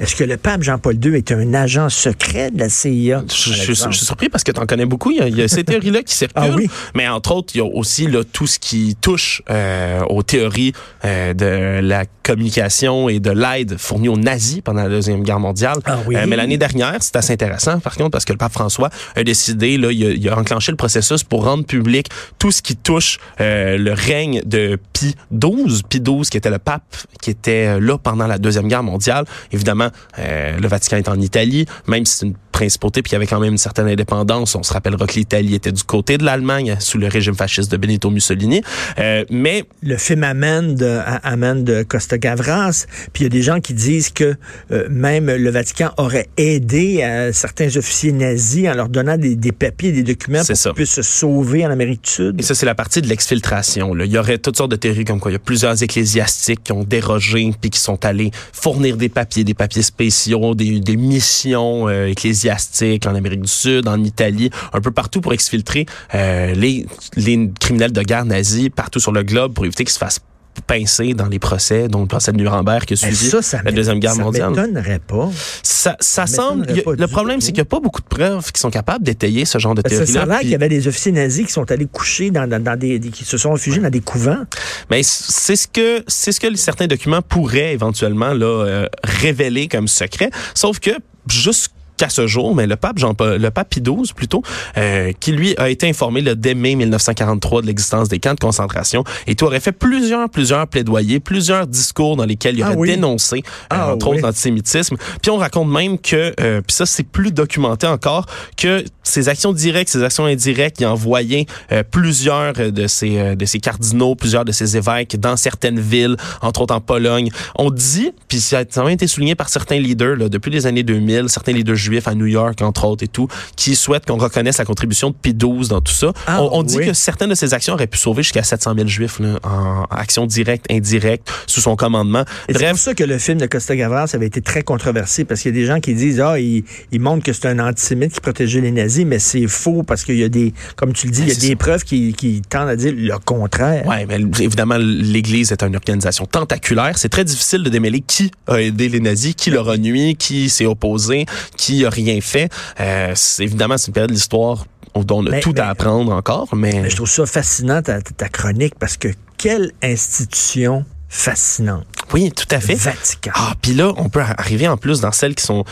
Est-ce 0.00 0.16
que 0.16 0.24
le 0.24 0.36
pape 0.36 0.62
Jean-Paul 0.62 0.96
II 1.04 1.14
est 1.14 1.30
un 1.30 1.54
agent 1.54 1.88
secret 1.90 2.50
de 2.50 2.58
la 2.58 2.68
CIA? 2.68 3.22
Je, 3.28 3.72
suis 3.72 4.04
surpris 4.04 4.28
parce 4.28 4.44
que 4.44 4.52
tu 4.52 4.60
en 4.60 4.66
connais 4.66 4.86
beaucoup. 4.86 5.10
Il 5.10 5.36
y 5.36 5.42
a, 5.42 5.48
ces 5.48 5.64
théories-là 5.64 6.02
qui 6.02 6.14
circulent. 6.14 6.42
Ah 6.42 6.56
oui? 6.56 6.68
Mais 6.94 7.06
entre 7.08 7.32
autres, 7.32 7.52
il 7.54 7.58
y 7.58 7.60
a 7.60 7.64
aussi 7.64 8.06
là, 8.06 8.22
tout 8.24 8.46
ce 8.46 8.58
qui 8.58 8.96
touche 9.00 9.42
euh, 9.50 10.00
aux 10.08 10.22
théories 10.22 10.72
euh, 11.04 11.34
de 11.34 11.80
la 11.86 12.04
communication 12.22 13.08
et 13.08 13.20
de 13.20 13.30
l'aide 13.30 13.76
fournie 13.78 14.08
aux 14.08 14.16
nazis 14.16 14.62
pendant 14.62 14.82
la 14.82 14.88
Deuxième 14.88 15.22
Guerre 15.22 15.40
mondiale. 15.40 15.78
Ah 15.84 15.98
oui? 16.06 16.16
Euh, 16.16 16.24
mais 16.26 16.36
l'année 16.36 16.56
dernière, 16.56 16.96
c'est 17.00 17.16
assez 17.16 17.34
intéressant, 17.34 17.78
par 17.80 17.96
contre, 17.96 18.10
parce 18.10 18.24
que 18.24 18.32
le 18.32 18.38
pape 18.38 18.52
François 18.52 18.88
a 19.14 19.22
décidé, 19.22 19.76
là, 19.76 19.92
il 19.92 20.06
a, 20.06 20.10
il 20.10 20.28
a 20.28 20.38
enclenché 20.38 20.72
le 20.72 20.76
processus 20.76 21.22
pour 21.22 21.44
rendre 21.44 21.66
public 21.66 22.08
tout 22.38 22.50
ce 22.50 22.62
qui 22.62 22.76
touche 22.76 23.18
le 23.38 23.92
règne 23.92 24.40
de 24.46 24.78
Pie 24.94 25.14
XII, 25.30 25.82
Pie 25.88 26.00
XII 26.00 26.22
qui 26.22 26.38
était 26.38 26.50
le 26.50 26.58
pape 26.58 26.96
qui 27.20 27.30
était 27.30 27.66
euh, 27.66 27.80
là 27.80 27.98
pendant 27.98 28.26
la 28.26 28.38
Deuxième 28.38 28.68
Guerre 28.68 28.82
mondiale. 28.82 29.26
Évidemment, 29.52 29.88
euh, 30.18 30.58
le 30.58 30.68
Vatican 30.68 30.96
est 30.96 31.08
en 31.08 31.20
Italie, 31.20 31.66
même 31.86 32.06
si 32.06 32.18
c'est 32.18 32.26
une 32.26 32.34
principauté, 32.54 33.02
puis 33.02 33.10
il 33.10 33.14
y 33.14 33.16
avait 33.16 33.26
quand 33.26 33.40
même 33.40 33.52
une 33.52 33.58
certaine 33.58 33.88
indépendance. 33.88 34.54
On 34.54 34.62
se 34.62 34.72
rappellera 34.72 35.06
que 35.06 35.14
l'Italie 35.14 35.56
était 35.56 35.72
du 35.72 35.82
côté 35.82 36.18
de 36.18 36.24
l'Allemagne 36.24 36.76
sous 36.78 36.98
le 36.98 37.08
régime 37.08 37.34
fasciste 37.34 37.70
de 37.70 37.76
Benito 37.76 38.10
Mussolini. 38.10 38.62
Euh, 39.00 39.24
mais 39.28 39.64
le 39.82 39.96
film 39.96 40.22
amène 40.22 40.76
de, 40.76 41.00
amène 41.24 41.64
de 41.64 41.82
Costa 41.82 42.16
Gavras, 42.16 42.86
puis 43.12 43.22
il 43.22 43.24
y 43.24 43.26
a 43.26 43.30
des 43.30 43.42
gens 43.42 43.60
qui 43.60 43.74
disent 43.74 44.10
que 44.10 44.36
euh, 44.70 44.86
même 44.88 45.26
le 45.26 45.50
Vatican 45.50 45.90
aurait 45.96 46.28
aidé 46.36 47.02
à 47.02 47.32
certains 47.32 47.76
officiers 47.76 48.12
nazis 48.12 48.68
en 48.68 48.74
leur 48.74 48.88
donnant 48.88 49.18
des, 49.18 49.34
des 49.34 49.52
papiers, 49.52 49.90
des 49.90 50.04
documents 50.04 50.44
pour 50.44 50.56
qu'ils 50.56 50.72
puissent 50.74 50.94
se 50.94 51.02
sauver 51.02 51.66
en 51.66 51.70
Amérique 51.70 52.04
du 52.04 52.10
Sud. 52.10 52.36
Et 52.38 52.44
ça, 52.44 52.54
c'est 52.54 52.66
la 52.66 52.76
partie 52.76 53.02
de 53.02 53.08
l'exfiltration. 53.08 53.96
Il 53.98 54.12
y 54.12 54.18
aurait 54.18 54.38
toutes 54.38 54.56
sortes 54.56 54.70
de 54.70 54.76
théories 54.76 55.04
comme 55.04 55.18
quoi 55.18 55.32
il 55.32 55.34
y 55.34 55.36
a 55.36 55.40
plusieurs 55.40 55.82
ecclésiastiques 55.82 56.62
qui 56.62 56.72
ont 56.72 56.84
dérogé 56.84 57.50
puis 57.60 57.70
qui 57.70 57.80
sont 57.80 58.04
allés 58.04 58.30
fournir 58.52 58.96
des 58.96 59.08
papiers, 59.08 59.42
des 59.42 59.54
papiers 59.54 59.82
spéciaux, 59.82 60.54
des, 60.54 60.78
des 60.78 60.96
missions 60.96 61.88
euh, 61.88 62.06
ecclésiastiques 62.06 62.43
en 62.50 63.14
Amérique 63.14 63.42
du 63.42 63.48
Sud, 63.48 63.88
en 63.88 64.02
Italie, 64.02 64.50
un 64.72 64.80
peu 64.80 64.90
partout 64.90 65.20
pour 65.20 65.32
exfiltrer 65.32 65.86
euh, 66.14 66.54
les, 66.54 66.86
les 67.16 67.50
criminels 67.60 67.92
de 67.92 68.02
guerre 68.02 68.24
nazis 68.24 68.68
partout 68.74 69.00
sur 69.00 69.12
le 69.12 69.22
globe 69.22 69.54
pour 69.54 69.64
éviter 69.64 69.84
qu'ils 69.84 69.92
se 69.92 69.98
fassent 69.98 70.20
pincer 70.66 71.14
dans 71.14 71.26
les 71.26 71.38
procès, 71.38 71.88
dont 71.88 72.00
le 72.00 72.06
procès 72.06 72.32
de 72.32 72.36
Nuremberg 72.36 72.84
qui 72.84 72.94
a 72.94 72.96
suivi 72.96 73.30
la 73.64 73.72
Deuxième 73.72 73.98
Guerre 73.98 74.16
mondiale. 74.16 74.54
Ça 74.54 74.62
m'étonnerait 74.62 74.98
pas. 75.00 75.30
Ça, 75.62 75.96
ça 76.00 76.26
semble... 76.26 76.66
le 76.66 77.06
problème, 77.06 77.40
c'est 77.40 77.48
qu'il 77.48 77.56
n'y 77.56 77.62
a 77.62 77.64
pas 77.66 77.80
beaucoup 77.80 78.00
de 78.00 78.06
preuves 78.06 78.52
qui 78.52 78.60
sont 78.60 78.70
capables 78.70 79.04
d'étayer 79.04 79.44
ce 79.44 79.58
genre 79.58 79.74
de 79.74 79.82
théorie-là. 79.82 80.26
Ça 80.26 80.32
a 80.32 80.40
qu'il 80.40 80.50
y 80.50 80.54
avait 80.54 80.68
des 80.68 80.88
officiers 80.88 81.12
nazis 81.12 81.46
qui 81.46 81.52
sont 81.52 81.70
allés 81.70 81.86
coucher 81.86 82.30
dans, 82.30 82.48
dans, 82.48 82.78
des, 82.78 83.00
qui 83.00 83.24
se 83.24 83.36
sont 83.36 83.52
réfugiés 83.52 83.82
dans 83.82 83.90
des 83.90 84.00
couvents. 84.00 84.44
Mais 84.90 85.02
c'est 85.02 85.56
ce 85.56 85.66
que 85.66 86.04
c'est 86.06 86.32
ce 86.32 86.40
que 86.40 86.54
certains 86.56 86.86
documents 86.86 87.22
pourraient 87.22 87.72
éventuellement 87.72 88.32
là 88.32 88.46
euh, 88.46 88.86
révéler 89.02 89.68
comme 89.68 89.88
secret, 89.88 90.30
sauf 90.54 90.78
que 90.78 90.90
juste 91.28 91.72
qu'à 91.96 92.08
ce 92.08 92.26
jour, 92.26 92.54
mais 92.54 92.66
le 92.66 92.76
pape 92.76 92.98
Jean 92.98 93.14
le 93.20 93.50
pape 93.50 93.70
Pie 93.70 93.80
XII 93.80 94.12
plutôt, 94.14 94.42
euh, 94.76 95.12
qui 95.20 95.32
lui 95.32 95.54
a 95.58 95.70
été 95.70 95.88
informé 95.88 96.20
le 96.20 96.34
dès 96.34 96.54
mai 96.54 96.74
1943 96.74 97.62
de 97.62 97.66
l'existence 97.66 98.08
des 98.08 98.18
camps 98.18 98.34
de 98.34 98.40
concentration 98.40 99.04
et 99.26 99.34
tout 99.34 99.46
aurait 99.46 99.60
fait 99.60 99.72
plusieurs 99.72 100.28
plusieurs 100.28 100.66
plaidoyers, 100.66 101.20
plusieurs 101.20 101.66
discours 101.66 102.16
dans 102.16 102.24
lesquels 102.24 102.56
il 102.56 102.62
ah 102.62 102.74
aurait 102.74 102.88
dénoncé 102.88 103.38
euh, 103.38 103.40
ah 103.70 103.94
entre 103.94 104.08
autres 104.08 104.20
l'antisémitisme. 104.20 104.96
Puis 105.22 105.30
on 105.30 105.36
raconte 105.36 105.68
même 105.68 105.98
que 105.98 106.34
euh, 106.40 106.60
puis 106.60 106.74
ça 106.74 106.86
c'est 106.86 107.04
plus 107.04 107.32
documenté 107.32 107.86
encore 107.86 108.26
que 108.56 108.84
ces 109.02 109.28
actions 109.28 109.52
directes, 109.52 109.90
ces 109.90 110.02
actions 110.02 110.24
indirectes, 110.24 110.80
il 110.80 110.84
a 110.84 110.92
envoyé 110.92 111.46
plusieurs 111.90 112.54
de 112.54 112.86
ces 112.86 113.36
de 113.36 113.44
ces 113.44 113.60
cardinaux, 113.60 114.14
plusieurs 114.14 114.44
de 114.44 114.52
ces 114.52 114.76
évêques 114.76 115.18
dans 115.20 115.36
certaines 115.36 115.78
villes, 115.78 116.16
entre 116.40 116.62
autres 116.62 116.74
en 116.74 116.80
Pologne. 116.80 117.30
On 117.56 117.70
dit 117.70 118.12
puis 118.28 118.40
ça 118.40 118.60
a 118.74 118.82
même 118.82 118.92
été 118.92 119.06
souligné 119.06 119.34
par 119.34 119.48
certains 119.48 119.78
leaders 119.78 120.16
là, 120.16 120.28
depuis 120.28 120.50
les 120.50 120.66
années 120.66 120.82
2000, 120.82 121.28
certains 121.28 121.52
leaders 121.52 121.76
juifs 121.84 122.08
à 122.08 122.14
New 122.14 122.26
York, 122.26 122.60
entre 122.62 122.84
autres, 122.84 123.04
et 123.04 123.08
tout, 123.08 123.28
qui 123.56 123.76
souhaitent 123.76 124.06
qu'on 124.06 124.16
reconnaisse 124.16 124.58
la 124.58 124.64
contribution 124.64 125.10
de 125.10 125.14
Pie 125.14 125.34
XII 125.34 125.68
dans 125.68 125.80
tout 125.80 125.92
ça. 125.92 126.12
Ah, 126.26 126.42
on, 126.42 126.62
dit 126.62 126.78
que 126.78 126.92
certaines 126.92 127.30
de 127.30 127.34
ces 127.34 127.54
actions 127.54 127.74
auraient 127.74 127.86
pu 127.86 127.98
sauver 127.98 128.22
jusqu'à 128.22 128.42
700 128.42 128.74
000 128.76 128.88
juifs 128.88 129.20
là, 129.20 129.38
en 129.42 129.84
action 129.90 130.26
directe, 130.26 130.66
indirecte, 130.70 131.30
sous 131.46 131.60
son 131.60 131.76
commandement. 131.76 132.24
C'est 132.48 132.68
pour 132.68 132.78
ça 132.78 132.94
que 132.94 133.04
le 133.04 133.18
film 133.18 133.38
de 133.38 133.46
Costa 133.46 133.76
Gavras 133.76 134.10
avait 134.14 134.26
été 134.26 134.40
très 134.40 134.62
controversé, 134.62 135.24
parce 135.24 135.40
qu'il 135.40 135.54
y 135.54 135.58
a 135.58 135.60
des 135.60 135.66
gens 135.66 135.80
qui 135.80 135.94
disent, 135.94 136.20
ah, 136.20 136.38
il, 136.38 136.64
il 136.92 137.00
montre 137.00 137.24
que 137.24 137.32
c'est 137.32 137.46
un 137.46 137.58
antisémite 137.58 138.12
qui 138.12 138.20
protégeait 138.20 138.60
les 138.60 138.70
nazis, 138.70 139.04
mais 139.04 139.18
c'est 139.18 139.46
faux, 139.46 139.82
parce 139.82 140.04
qu'il 140.04 140.16
y 140.16 140.24
a 140.24 140.28
des, 140.28 140.52
comme 140.76 140.92
tu 140.92 141.06
le 141.06 141.12
dis, 141.12 141.22
il 141.22 141.28
y 141.28 141.32
a 141.32 141.34
des 141.34 141.56
preuves 141.56 141.84
qui, 141.84 142.12
qui 142.14 142.42
tendent 142.42 142.68
à 142.68 142.76
dire 142.76 142.92
le 142.96 143.18
contraire. 143.24 143.84
Oui, 143.86 143.96
mais 144.08 144.16
évidemment, 144.42 144.76
l'Église 144.78 145.52
est 145.52 145.62
une 145.62 145.76
organisation 145.76 146.26
tentaculaire. 146.26 146.96
C'est 146.96 147.08
très 147.08 147.24
difficile 147.24 147.62
de 147.62 147.70
démêler 147.70 148.00
qui 148.00 148.30
a 148.46 148.60
aidé 148.60 148.88
les 148.88 149.00
nazis, 149.00 149.34
qui 149.34 149.50
leur 149.50 149.68
a 149.68 149.76
nuit, 149.76 150.16
qui 150.16 150.48
s'est 150.48 150.66
opposé, 150.66 151.26
qui 151.56 151.73
a 151.82 151.90
rien 151.90 152.20
fait. 152.20 152.50
Euh, 152.80 153.14
évidemment, 153.38 153.78
c'est 153.78 153.88
une 153.88 153.94
période 153.94 154.10
de 154.10 154.14
l'histoire 154.14 154.66
dont 154.94 155.18
on 155.18 155.26
a 155.26 155.40
tout 155.40 155.54
à 155.56 155.66
apprendre 155.66 156.12
encore, 156.12 156.54
mais... 156.54 156.88
Je 156.88 156.96
trouve 156.96 157.08
ça 157.08 157.26
fascinant, 157.26 157.82
ta, 157.82 158.00
ta 158.00 158.28
chronique, 158.28 158.74
parce 158.78 158.96
que 158.96 159.08
quelle 159.38 159.72
institution 159.82 160.84
fascinante. 161.08 161.86
Oui, 162.14 162.30
tout 162.30 162.46
à 162.52 162.60
fait. 162.60 162.76
Vatican. 162.76 163.32
Ah, 163.34 163.54
puis 163.60 163.74
là, 163.74 163.92
on 163.96 164.08
peut 164.08 164.20
arriver 164.20 164.68
en 164.68 164.76
plus 164.76 165.00
dans 165.00 165.10
celles 165.10 165.34
qui 165.34 165.42
sont. 165.42 165.64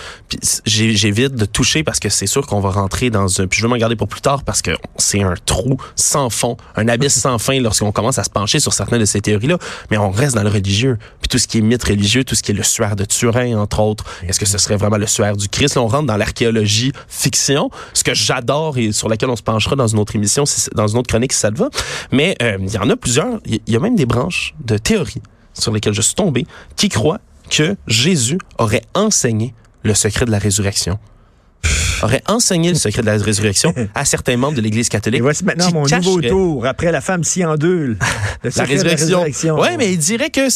J'évite 0.67 1.37
de 1.37 1.45
toucher 1.45 1.85
parce 1.85 2.01
que 2.01 2.09
c'est 2.09 2.27
sûr 2.27 2.49
qu'on 2.49 2.59
va 2.59 2.71
rentrer 2.71 3.11
dans 3.11 3.41
un. 3.41 3.47
Puis 3.47 3.61
je 3.61 3.65
vais 3.65 3.69
m'en 3.69 3.77
garder 3.77 3.95
pour 3.95 4.09
plus 4.09 4.23
tard 4.23 4.43
parce 4.43 4.61
que 4.61 4.73
c'est 4.97 5.23
un 5.23 5.35
trou 5.47 5.77
sans 5.95 6.31
fond, 6.31 6.57
un 6.75 6.89
abysse 6.89 7.15
sans 7.21 7.39
fin 7.39 7.61
lorsqu'on 7.61 7.93
commence 7.93 8.19
à 8.19 8.25
se 8.25 8.31
pencher 8.31 8.59
sur 8.59 8.73
certaines 8.73 8.99
de 8.99 9.05
ces 9.05 9.21
théories-là. 9.21 9.57
Mais 9.93 9.99
on 9.99 10.11
reste 10.11 10.35
dans 10.35 10.43
le 10.43 10.49
religieux. 10.49 10.99
Puis 11.21 11.29
tout 11.29 11.39
ce 11.39 11.47
qui 11.47 11.59
est 11.59 11.61
mythe 11.61 11.85
religieux, 11.85 12.25
tout 12.25 12.35
ce 12.35 12.43
qui 12.43 12.51
est 12.51 12.57
le 12.57 12.65
suaire 12.65 12.97
de 12.97 13.05
Turin, 13.05 13.57
entre 13.57 13.79
autres. 13.79 14.05
Est-ce 14.27 14.41
que 14.41 14.47
ce 14.47 14.59
serait 14.59 14.77
vraiment 14.77 14.99
le 14.99 15.07
suaire 15.07 15.37
du 15.37 15.49
Christ? 15.49 15.77
Là, 15.77 15.83
on 15.83 15.87
rentre 15.87 16.07
dans 16.07 16.17
l'archéologie 16.17 16.91
fiction, 17.07 17.71
ce 17.95 18.03
que 18.03 18.15
j'adore 18.15 18.79
et 18.79 18.91
sur 18.91 19.09
laquelle 19.09 19.31
on 19.31 19.37
se 19.37 19.45
penchera 19.45 19.77
dans 19.77 19.87
une 19.87 20.01
autre 20.01 20.17
émission, 20.17 20.43
dans 20.75 20.89
une 20.89 20.99
autre 20.99 21.09
chronique 21.09 21.35
si 21.35 21.39
ça 21.39 21.53
te 21.53 21.59
va. 21.59 21.71
Mais 22.11 22.35
euh, 22.43 22.59
il 22.61 22.73
y 22.73 22.79
en 22.79 22.91
a 22.91 22.97
plusieurs. 22.97 23.39
Il 23.47 23.61
y 23.69 23.77
a 23.77 23.79
même 23.79 23.95
des 23.95 24.07
branches 24.07 24.57
de 24.65 24.77
théorie 24.77 25.23
sur 25.55 25.73
lesquels 25.73 25.95
je 25.95 26.03
suis 26.03 26.15
tombé 26.15 26.47
qui 26.77 26.89
croient 26.89 27.21
que 27.51 27.77
Jésus 27.87 28.39
aurait 28.59 28.83
enseigné 28.95 29.55
le 29.83 29.95
secret 29.95 30.25
de 30.25 30.31
la 30.31 30.39
résurrection. 30.39 30.99
Aurait 32.03 32.23
enseigné 32.27 32.71
le 32.71 32.75
secret 32.75 33.03
de 33.03 33.07
la 33.07 33.17
résurrection 33.17 33.75
à 33.95 34.05
certains 34.05 34.37
membres 34.37 34.57
de 34.57 34.61
l'Église 34.61 34.89
catholique. 34.89 35.19
Et 35.19 35.23
voici 35.23 35.45
maintenant 35.45 35.71
mon 35.73 35.87
nouveau 35.87 36.21
tour, 36.21 36.67
après 36.67 36.93
la 36.93 37.01
femme 37.01 37.25
si 37.25 37.45
en 37.45 37.57
deux. 37.57 37.97
la 38.57 38.65
résurrection. 38.65 39.25
Oui, 39.59 39.69
mais 39.79 39.93
il 39.93 39.99
dirait 39.99 40.31
que 40.31 40.49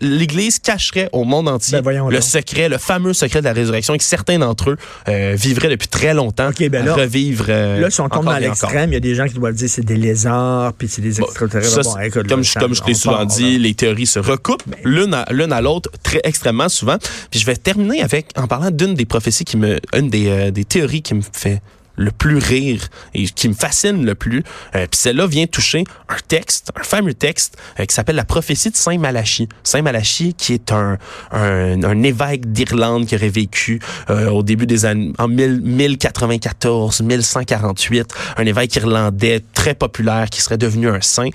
l'Église 0.00 0.58
cacherait 0.58 1.08
au 1.12 1.24
monde 1.24 1.48
entier 1.48 1.80
ben, 1.82 2.08
le 2.08 2.20
secret, 2.20 2.68
le 2.68 2.78
fameux 2.78 3.12
secret 3.12 3.40
de 3.40 3.46
la 3.46 3.52
résurrection, 3.52 3.94
et 3.94 3.98
que 3.98 4.04
certains 4.04 4.38
d'entre 4.38 4.70
eux 4.70 4.76
euh, 5.08 5.34
vivraient 5.36 5.68
depuis 5.68 5.88
très 5.88 6.14
longtemps 6.14 6.50
ben 6.70 6.84
là, 6.84 6.94
revivre. 6.94 7.46
Euh, 7.48 7.80
là, 7.80 7.90
si 7.90 8.00
on 8.00 8.08
tombe 8.08 8.24
dans 8.24 8.38
l'extrême, 8.38 8.90
il 8.90 8.94
y 8.94 8.96
a 8.96 9.00
des 9.00 9.14
gens 9.14 9.26
qui 9.26 9.34
doivent 9.34 9.54
dire 9.54 9.68
c'est 9.68 9.84
des 9.84 9.96
lézards, 9.96 10.72
puis 10.74 10.88
c'est 10.88 11.02
des 11.02 11.20
extraterrestres. 11.20 11.98
comme, 12.12 12.42
comme 12.44 12.74
je 12.74 12.82
t'ai 12.82 12.94
souvent 12.94 13.24
dit, 13.24 13.58
les 13.58 13.74
théories 13.74 14.06
se 14.06 14.18
recoupent 14.18 14.62
ben. 14.66 14.78
l'une 14.84 15.14
à, 15.14 15.26
l'une 15.30 15.52
à 15.52 15.60
l'autre 15.60 15.90
très 16.02 16.20
extrêmement 16.24 16.68
souvent. 16.68 16.96
Puis 17.30 17.40
je 17.40 17.46
vais 17.46 17.56
terminer 17.56 18.02
avec 18.02 18.26
en 18.36 18.46
parlant 18.46 18.70
d'une 18.70 18.94
des 18.94 19.04
prophéties 19.04 19.44
qui 19.44 19.56
me, 19.56 19.80
une 19.94 20.08
des, 20.08 20.28
euh, 20.28 20.50
des 20.52 20.64
théories 20.64 21.02
qui 21.02 21.14
me 21.14 21.22
fait 21.32 21.60
le 21.96 22.10
plus 22.10 22.38
rire 22.38 22.88
et 23.14 23.24
qui 23.24 23.48
me 23.48 23.54
fascine 23.54 24.04
le 24.04 24.14
plus. 24.14 24.42
Euh, 24.74 24.86
Puis 24.90 24.98
celle-là 24.98 25.26
vient 25.26 25.46
toucher 25.46 25.84
un 26.08 26.16
texte, 26.26 26.70
un 26.78 26.82
fameux 26.82 27.14
texte 27.14 27.56
euh, 27.78 27.84
qui 27.84 27.94
s'appelle 27.94 28.16
la 28.16 28.24
prophétie 28.24 28.70
de 28.70 28.76
Saint 28.76 28.98
Malachie. 28.98 29.48
Saint 29.62 29.82
Malachie 29.82 30.34
qui 30.34 30.54
est 30.54 30.72
un, 30.72 30.98
un, 31.30 32.02
évêque 32.02 32.50
d'Irlande 32.50 33.06
qui 33.06 33.14
aurait 33.14 33.28
vécu 33.28 33.80
euh, 34.10 34.30
au 34.30 34.42
début 34.42 34.66
des 34.66 34.84
années 34.84 35.12
en 35.18 35.28
1094, 35.28 37.02
1148, 37.02 38.14
un 38.36 38.46
évêque 38.46 38.74
irlandais 38.76 39.42
très 39.54 39.74
populaire 39.74 40.30
qui 40.30 40.40
serait 40.40 40.58
devenu 40.58 40.88
un 40.88 41.00
saint. 41.00 41.28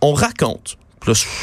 On 0.00 0.12
raconte 0.12 0.76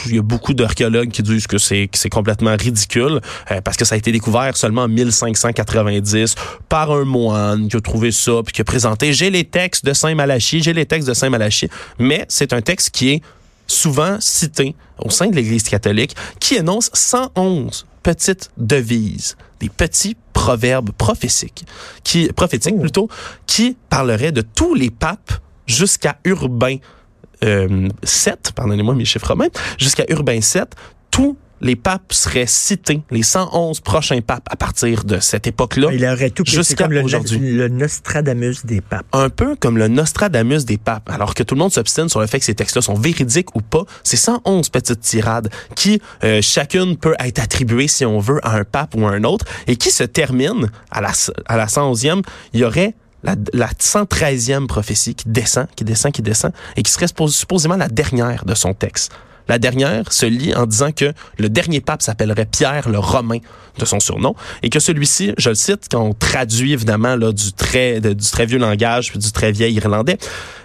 il 0.07 0.15
y 0.15 0.19
a 0.19 0.21
beaucoup 0.21 0.53
d'archéologues 0.53 1.09
qui 1.09 1.23
disent 1.23 1.47
que 1.47 1.57
c'est 1.57 1.89
c'est 1.93 2.09
complètement 2.09 2.55
ridicule 2.57 3.21
euh, 3.51 3.61
parce 3.61 3.77
que 3.77 3.85
ça 3.85 3.95
a 3.95 3.97
été 3.97 4.11
découvert 4.11 4.55
seulement 4.57 4.83
en 4.83 4.87
1590 4.87 6.35
par 6.69 6.91
un 6.91 7.05
moine 7.05 7.67
qui 7.67 7.77
a 7.77 7.81
trouvé 7.81 8.11
ça 8.11 8.41
puis 8.43 8.53
qui 8.53 8.61
a 8.61 8.63
présenté 8.63 9.13
j'ai 9.13 9.29
les 9.29 9.45
textes 9.45 9.85
de 9.85 9.93
Saint 9.93 10.15
Malachie, 10.15 10.61
j'ai 10.61 10.73
les 10.73 10.85
textes 10.85 11.07
de 11.07 11.13
Saint 11.13 11.29
Malachie, 11.29 11.69
mais 11.99 12.25
c'est 12.27 12.53
un 12.53 12.61
texte 12.61 12.91
qui 12.91 13.11
est 13.11 13.21
souvent 13.67 14.17
cité 14.19 14.75
au 14.99 15.09
sein 15.09 15.27
de 15.27 15.35
l'Église 15.35 15.63
catholique 15.63 16.15
qui 16.39 16.55
énonce 16.55 16.89
111 16.93 17.85
petites 18.03 18.51
devises, 18.57 19.37
des 19.59 19.69
petits 19.69 20.17
proverbes 20.33 20.91
prophétiques 20.91 21.65
qui 22.03 22.27
prophétiques 22.33 22.75
oh. 22.77 22.81
plutôt 22.81 23.09
qui 23.47 23.77
parleraient 23.89 24.31
de 24.31 24.41
tous 24.41 24.73
les 24.73 24.89
papes 24.89 25.31
jusqu'à 25.65 26.17
Urbain 26.25 26.77
euh, 27.43 27.89
7, 28.03 28.53
pardonnez-moi 28.55 28.95
mes 28.95 29.05
chiffres 29.05 29.27
romains, 29.27 29.49
jusqu'à 29.77 30.05
Urbain 30.09 30.41
7, 30.41 30.75
tous 31.11 31.37
les 31.63 31.75
papes 31.77 32.11
seraient 32.11 32.45
cités, 32.45 33.01
les 33.09 33.23
111 33.23 33.79
prochains 33.79 34.21
papes 34.21 34.47
à 34.51 34.55
partir 34.55 35.05
de 35.05 35.19
cette 35.19 35.47
époque-là. 35.47 35.89
Il 35.93 36.05
aurait 36.05 36.29
tout 36.29 36.43
jusqu'à 36.45 36.87
aujourd'hui. 36.87 37.39
Le, 37.39 37.69
Nostradamus 37.69 38.65
des 38.65 38.81
papes. 38.81 39.05
Un 39.13 39.29
peu 39.29 39.55
comme 39.55 39.77
le 39.77 39.87
Nostradamus 39.87 40.65
des 40.65 40.77
papes. 40.77 41.09
Alors 41.09 41.33
que 41.33 41.41
tout 41.41 41.55
le 41.55 41.59
monde 41.59 41.71
s'obstine 41.71 42.09
sur 42.09 42.19
le 42.19 42.27
fait 42.27 42.39
que 42.39 42.45
ces 42.45 42.53
textes-là 42.53 42.81
sont 42.81 42.95
véridiques 42.95 43.55
ou 43.55 43.61
pas, 43.61 43.83
c'est 44.03 44.17
111 44.17 44.69
petites 44.69 44.99
tirades 44.99 45.49
qui, 45.75 46.01
euh, 46.23 46.41
chacune 46.41 46.97
peut 46.97 47.15
être 47.19 47.39
attribuée, 47.39 47.87
si 47.87 48.05
on 48.05 48.19
veut, 48.19 48.45
à 48.45 48.57
un 48.57 48.65
pape 48.65 48.95
ou 48.95 49.07
à 49.07 49.11
un 49.11 49.23
autre, 49.23 49.45
et 49.67 49.77
qui 49.77 49.89
se 49.89 50.03
à 50.91 51.01
la, 51.01 51.11
à 51.47 51.57
la 51.57 51.65
111e. 51.67 52.21
Il 52.53 52.59
y 52.59 52.65
aurait 52.65 52.93
la, 53.23 53.35
la 53.53 53.67
113e 53.67 54.67
prophétie 54.67 55.15
qui 55.15 55.29
descend, 55.29 55.67
qui 55.75 55.83
descend, 55.83 56.11
qui 56.11 56.21
descend, 56.21 56.51
et 56.75 56.83
qui 56.83 56.91
serait 56.91 57.07
supposément 57.27 57.77
la 57.77 57.87
dernière 57.87 58.45
de 58.45 58.55
son 58.55 58.73
texte. 58.73 59.11
La 59.47 59.59
dernière 59.59 60.11
se 60.13 60.25
lit 60.25 60.55
en 60.55 60.65
disant 60.65 60.91
que 60.91 61.13
le 61.37 61.49
dernier 61.49 61.81
pape 61.81 62.01
s'appellerait 62.01 62.45
Pierre 62.45 62.87
le 62.87 62.97
Romain 62.99 63.39
de 63.77 63.85
son 63.85 63.99
surnom 63.99 64.35
et 64.61 64.69
que 64.69 64.79
celui-ci, 64.79 65.33
je 65.37 65.49
le 65.49 65.55
cite, 65.55 65.87
quand 65.91 66.01
on 66.01 66.13
traduit 66.13 66.73
évidemment 66.73 67.15
là, 67.15 67.31
du, 67.31 67.51
très, 67.51 67.99
du 67.99 68.15
très 68.15 68.45
vieux 68.45 68.59
langage 68.59 69.09
puis 69.09 69.19
du 69.19 69.31
très 69.31 69.51
vieil 69.51 69.73
irlandais, 69.73 70.17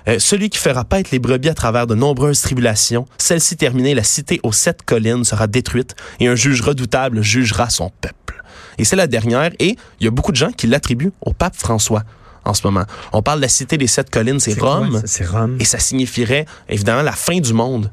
euh, 0.06 0.18
celui 0.18 0.50
qui 0.50 0.58
fera 0.58 0.84
paître 0.84 1.10
les 1.12 1.18
brebis 1.18 1.48
à 1.48 1.54
travers 1.54 1.86
de 1.86 1.94
nombreuses 1.94 2.40
tribulations, 2.40 3.06
celle-ci 3.18 3.56
terminée, 3.56 3.94
la 3.94 4.04
cité 4.04 4.38
aux 4.42 4.52
sept 4.52 4.82
collines 4.82 5.24
sera 5.24 5.46
détruite 5.46 5.96
et 6.20 6.28
un 6.28 6.36
juge 6.36 6.60
redoutable 6.60 7.22
jugera 7.22 7.70
son 7.70 7.90
peuple. 8.00 8.42
Et 8.78 8.84
c'est 8.84 8.96
la 8.96 9.08
dernière 9.08 9.50
et 9.58 9.76
il 9.98 10.04
y 10.04 10.06
a 10.06 10.12
beaucoup 10.12 10.30
de 10.30 10.36
gens 10.36 10.52
qui 10.52 10.68
l'attribuent 10.68 11.12
au 11.22 11.32
pape 11.32 11.56
François 11.56 12.04
en 12.48 12.54
ce 12.54 12.66
moment. 12.66 12.84
On 13.12 13.22
parle 13.22 13.38
de 13.38 13.42
la 13.42 13.48
cité 13.48 13.76
des 13.76 13.86
sept 13.86 14.10
collines, 14.10 14.40
c'est 14.40 14.58
Rome. 14.58 15.02
C'est 15.04 15.26
Rome? 15.26 15.56
Et 15.60 15.64
ça 15.64 15.78
signifierait 15.78 16.46
évidemment 16.68 17.02
la 17.02 17.12
fin 17.12 17.38
du 17.38 17.52
monde, 17.52 17.90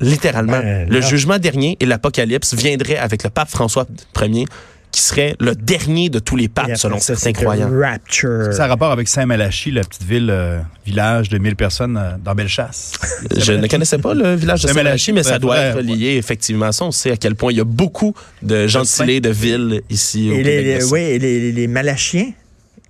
littéralement. 0.00 0.60
Ben, 0.60 0.88
le 0.88 1.00
jugement 1.00 1.38
dernier 1.38 1.76
et 1.80 1.86
l'apocalypse 1.86 2.54
viendraient 2.54 2.96
avec 2.96 3.24
le 3.24 3.30
pape 3.30 3.50
François 3.50 3.86
Ier 4.20 4.46
qui 4.90 5.02
serait 5.02 5.36
le 5.38 5.54
dernier 5.54 6.08
de 6.08 6.18
tous 6.18 6.36
les 6.36 6.48
papes, 6.48 6.76
selon 6.76 6.98
certains 6.98 7.32
croyants. 7.32 7.70
Rapture. 7.70 8.52
Ça 8.52 8.64
a 8.64 8.68
rapport 8.68 8.90
avec 8.90 9.06
Saint-Malachie, 9.06 9.70
la 9.70 9.82
petite 9.82 10.04
ville, 10.04 10.30
euh, 10.30 10.60
village 10.86 11.28
de 11.28 11.36
1000 11.36 11.56
personnes 11.56 11.98
euh, 11.98 12.12
dans 12.24 12.34
Bellechasse. 12.34 12.92
Je 13.36 13.52
ne 13.52 13.66
connaissais 13.66 13.98
pas 13.98 14.14
le 14.14 14.34
village 14.34 14.62
de 14.62 14.68
Saint-Malachie, 14.68 15.12
mais 15.12 15.22
ça 15.22 15.38
doit 15.38 15.58
être 15.58 15.80
lié 15.80 16.16
effectivement 16.16 16.66
à 16.66 16.72
ça. 16.72 16.86
On 16.86 16.90
sait 16.90 17.12
à 17.12 17.16
quel 17.18 17.34
point 17.34 17.52
il 17.52 17.58
y 17.58 17.60
a 17.60 17.64
beaucoup 17.64 18.14
de 18.42 18.66
gentilés 18.66 19.20
de 19.20 19.28
villes 19.28 19.82
ici 19.90 20.30
au 20.30 20.36
Les, 20.36 20.82
oui, 20.84 21.00
et 21.00 21.18
les, 21.18 21.52
les 21.52 21.66
Malachiens? 21.66 22.32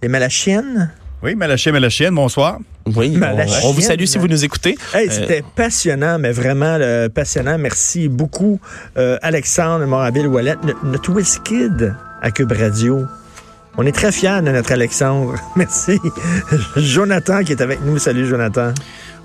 Les 0.03 0.09
Malachiennes? 0.09 0.93
Oui, 1.23 1.35
Malachien, 1.35 1.73
Malachienne, 1.73 2.15
bonsoir. 2.15 2.59
Oui, 2.87 3.19
on, 3.65 3.73
vous 3.73 3.81
salue 3.81 4.05
si 4.05 4.19
vous 4.19 4.29
nous 4.29 4.45
écoutez. 4.45 4.79
Hey, 4.95 5.11
C'était 5.11 5.43
passionnant, 5.57 6.19
mais 6.19 6.31
vraiment 6.31 6.79
passionnant. 7.13 7.59
Merci 7.59 8.09
beaucoup, 8.09 8.61
euh, 8.97 9.19
Alexandre 9.21 9.85
Morabile-Wallet, 9.85 10.55
notre 10.85 11.13
WizKid 11.13 11.95
à 12.23 12.31
Cube 12.31 12.53
Radio. 12.53 13.05
On 13.77 13.85
est 13.85 13.93
très 13.93 14.13
fiers 14.13 14.41
de 14.43 14.51
notre 14.51 14.73
Alexandre. 14.73 15.35
Merci. 15.57 15.99
Jonathan 16.77 17.43
qui 17.43 17.53
est 17.53 17.61
avec 17.61 17.81
nous. 17.83 17.99
Salut, 17.99 18.27
Jonathan. 18.27 18.73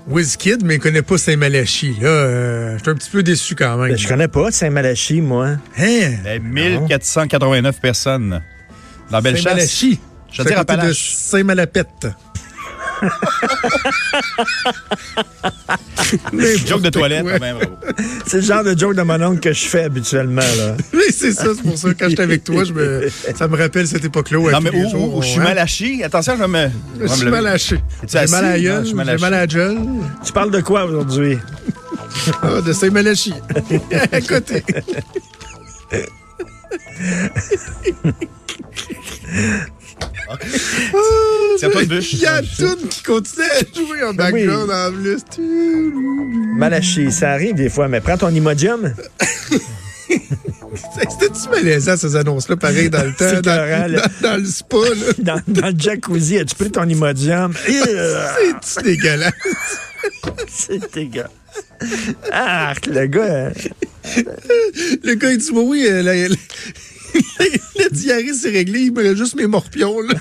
WizKid, 0.08 0.64
mais 0.64 0.74
il 0.74 0.80
connaît 0.80 1.02
pas 1.02 1.16
Saint-Malachie. 1.16 1.96
Là, 2.00 2.08
euh, 2.08 2.76
je 2.76 2.82
suis 2.82 2.90
un 2.90 2.94
petit 2.94 3.10
peu 3.10 3.22
déçu 3.22 3.54
quand 3.54 3.76
même. 3.76 3.90
Ben, 3.90 3.96
je 3.96 4.06
connais 4.06 4.28
pas 4.28 4.50
Saint-Malachie, 4.50 5.20
moi. 5.20 5.56
Hein? 5.78 6.38
1489 6.42 7.80
personnes. 7.80 8.42
Dans 9.10 9.22
Bellechasse. 9.22 9.86
Je 10.34 10.42
veux 10.42 10.48
dire 10.48 10.64
de 10.64 10.92
Saint-Malapette. 10.92 12.08
joke 16.66 16.82
de 16.82 16.90
toilette, 16.90 17.24
quand 17.24 17.40
même. 17.40 17.58
C'est 18.26 18.38
le 18.38 18.42
genre 18.42 18.64
de 18.64 18.76
joke 18.76 18.96
de 18.96 19.02
mon 19.02 19.22
oncle 19.22 19.38
que 19.40 19.52
je 19.52 19.64
fais 19.66 19.84
habituellement. 19.84 20.40
Là. 20.40 20.76
oui, 20.92 21.04
c'est 21.10 21.32
ça. 21.32 21.48
C'est 21.54 21.62
pour 21.62 21.78
ça 21.78 21.94
que 21.94 21.98
quand 21.98 22.08
j'étais 22.08 22.22
avec 22.22 22.42
toi, 22.42 22.64
je 22.64 22.72
me... 22.72 23.08
ça 23.36 23.46
me 23.46 23.56
rappelle 23.56 23.86
cette 23.86 24.04
époque-là. 24.04 24.38
Non, 24.52 24.60
mais 24.60 24.70
où, 24.70 25.22
je 25.22 25.28
suis 25.28 25.38
mal. 25.38 25.58
Attention, 25.58 26.34
je 26.36 26.42
vais 26.42 26.48
me. 26.48 26.68
Je 27.00 27.06
suis 27.06 27.26
mal 27.26 27.46
haché. 27.46 27.78
J'ai 28.08 28.26
mal 28.26 28.44
à 28.44 28.58
gueule. 28.58 28.86
J'ai 28.86 28.94
mal 28.94 29.34
à 29.34 29.46
gueule. 29.46 29.78
Tu 30.24 30.32
parles 30.32 30.50
de 30.50 30.60
quoi 30.60 30.84
aujourd'hui? 30.84 31.38
ah, 32.42 32.60
de 32.60 32.72
Saint-Malachie. 32.72 33.34
à 34.12 34.20
côté. 34.20 34.64
C'est 41.58 41.70
pas 41.70 41.84
bûche. 41.84 42.12
Il 42.14 42.20
y 42.20 42.26
a 42.26 42.42
tout 42.42 42.76
qui 42.88 43.02
continue 43.02 43.44
à 43.44 43.58
jouer 43.76 44.02
en 44.04 44.14
ben 44.14 44.30
background 44.32 44.70
en 44.70 44.92
plus. 44.92 45.22
Malachi, 46.56 47.12
ça 47.12 47.30
arrive 47.30 47.54
des 47.54 47.68
fois, 47.68 47.88
mais 47.88 48.00
prends 48.00 48.16
ton 48.16 48.30
Imodium. 48.30 48.94
C'était-tu 50.74 51.48
malaisant, 51.50 51.96
ces 51.96 52.16
annonces-là, 52.16 52.56
pareil, 52.56 52.90
dans 52.90 53.04
le 53.04 53.12
temps, 53.12 53.40
dans, 53.40 54.02
dans, 54.22 54.36
le 54.36 54.44
spa, 54.44 54.76
là? 54.76 55.12
Dans, 55.18 55.40
dans, 55.46 55.68
le 55.68 55.78
jacuzzi, 55.78 56.38
as-tu 56.38 56.54
pris 56.56 56.70
ton 56.70 56.88
Imodium? 56.88 57.54
C'est 58.60 58.82
dégueulasse? 58.82 59.32
C'est 60.48 60.92
dégueulasse. 60.92 61.30
Ah, 62.32 62.74
le 62.88 63.06
gars... 63.06 63.46
Hein. 63.46 63.52
le 65.04 65.14
gars, 65.14 65.30
il 65.30 65.38
dit, 65.38 65.50
oui, 65.52 65.86
euh, 65.88 66.28
la, 67.78 67.88
diarrhée, 67.90 68.32
c'est 68.32 68.50
réglé. 68.50 68.80
Il 68.80 68.92
me 68.92 69.02
reste 69.02 69.16
juste 69.16 69.36
mes 69.36 69.46
morpions, 69.46 70.00
là. 70.00 70.14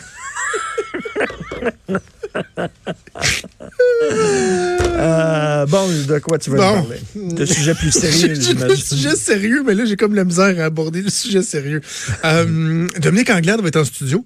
Euh, 4.96 5.66
bon, 5.66 5.88
de 6.08 6.20
quoi 6.20 6.38
tu 6.38 6.50
veux 6.50 6.58
parler? 6.58 6.98
De 7.16 7.46
sujets 7.46 7.74
plus 7.74 7.92
sérieux. 7.92 8.36
Un 8.62 8.76
sujet 8.76 9.16
sérieux, 9.16 9.64
mais 9.66 9.74
là, 9.74 9.86
j'ai 9.86 9.96
comme 9.96 10.16
la 10.16 10.24
misère 10.24 10.60
à 10.60 10.66
aborder 10.66 11.02
le 11.02 11.10
sujet 11.10 11.42
sérieux. 11.42 11.82
Euh, 12.24 12.88
Dominique 13.00 13.30
Anglade 13.30 13.62
va 13.62 13.68
être 13.68 13.80
en 13.80 13.86
studio. 13.86 14.26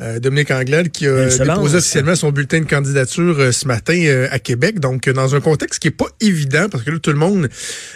Euh, 0.00 0.20
Dominique 0.20 0.52
Anglade 0.52 0.90
qui 0.90 1.08
a 1.08 1.26
déposé 1.26 1.78
officiellement 1.78 2.14
son 2.14 2.30
bulletin 2.30 2.60
de 2.60 2.66
candidature 2.66 3.36
euh, 3.40 3.50
ce 3.50 3.66
matin 3.66 4.00
euh, 4.04 4.28
à 4.30 4.38
Québec. 4.38 4.78
Donc, 4.78 5.08
dans 5.08 5.34
un 5.34 5.40
contexte 5.40 5.80
qui 5.80 5.88
est 5.88 5.92
pas 5.92 6.06
évident, 6.20 6.68
parce 6.70 6.84
que 6.84 6.92
là, 6.92 6.98
tout 7.00 7.10
le 7.10 7.16
monde 7.16 7.48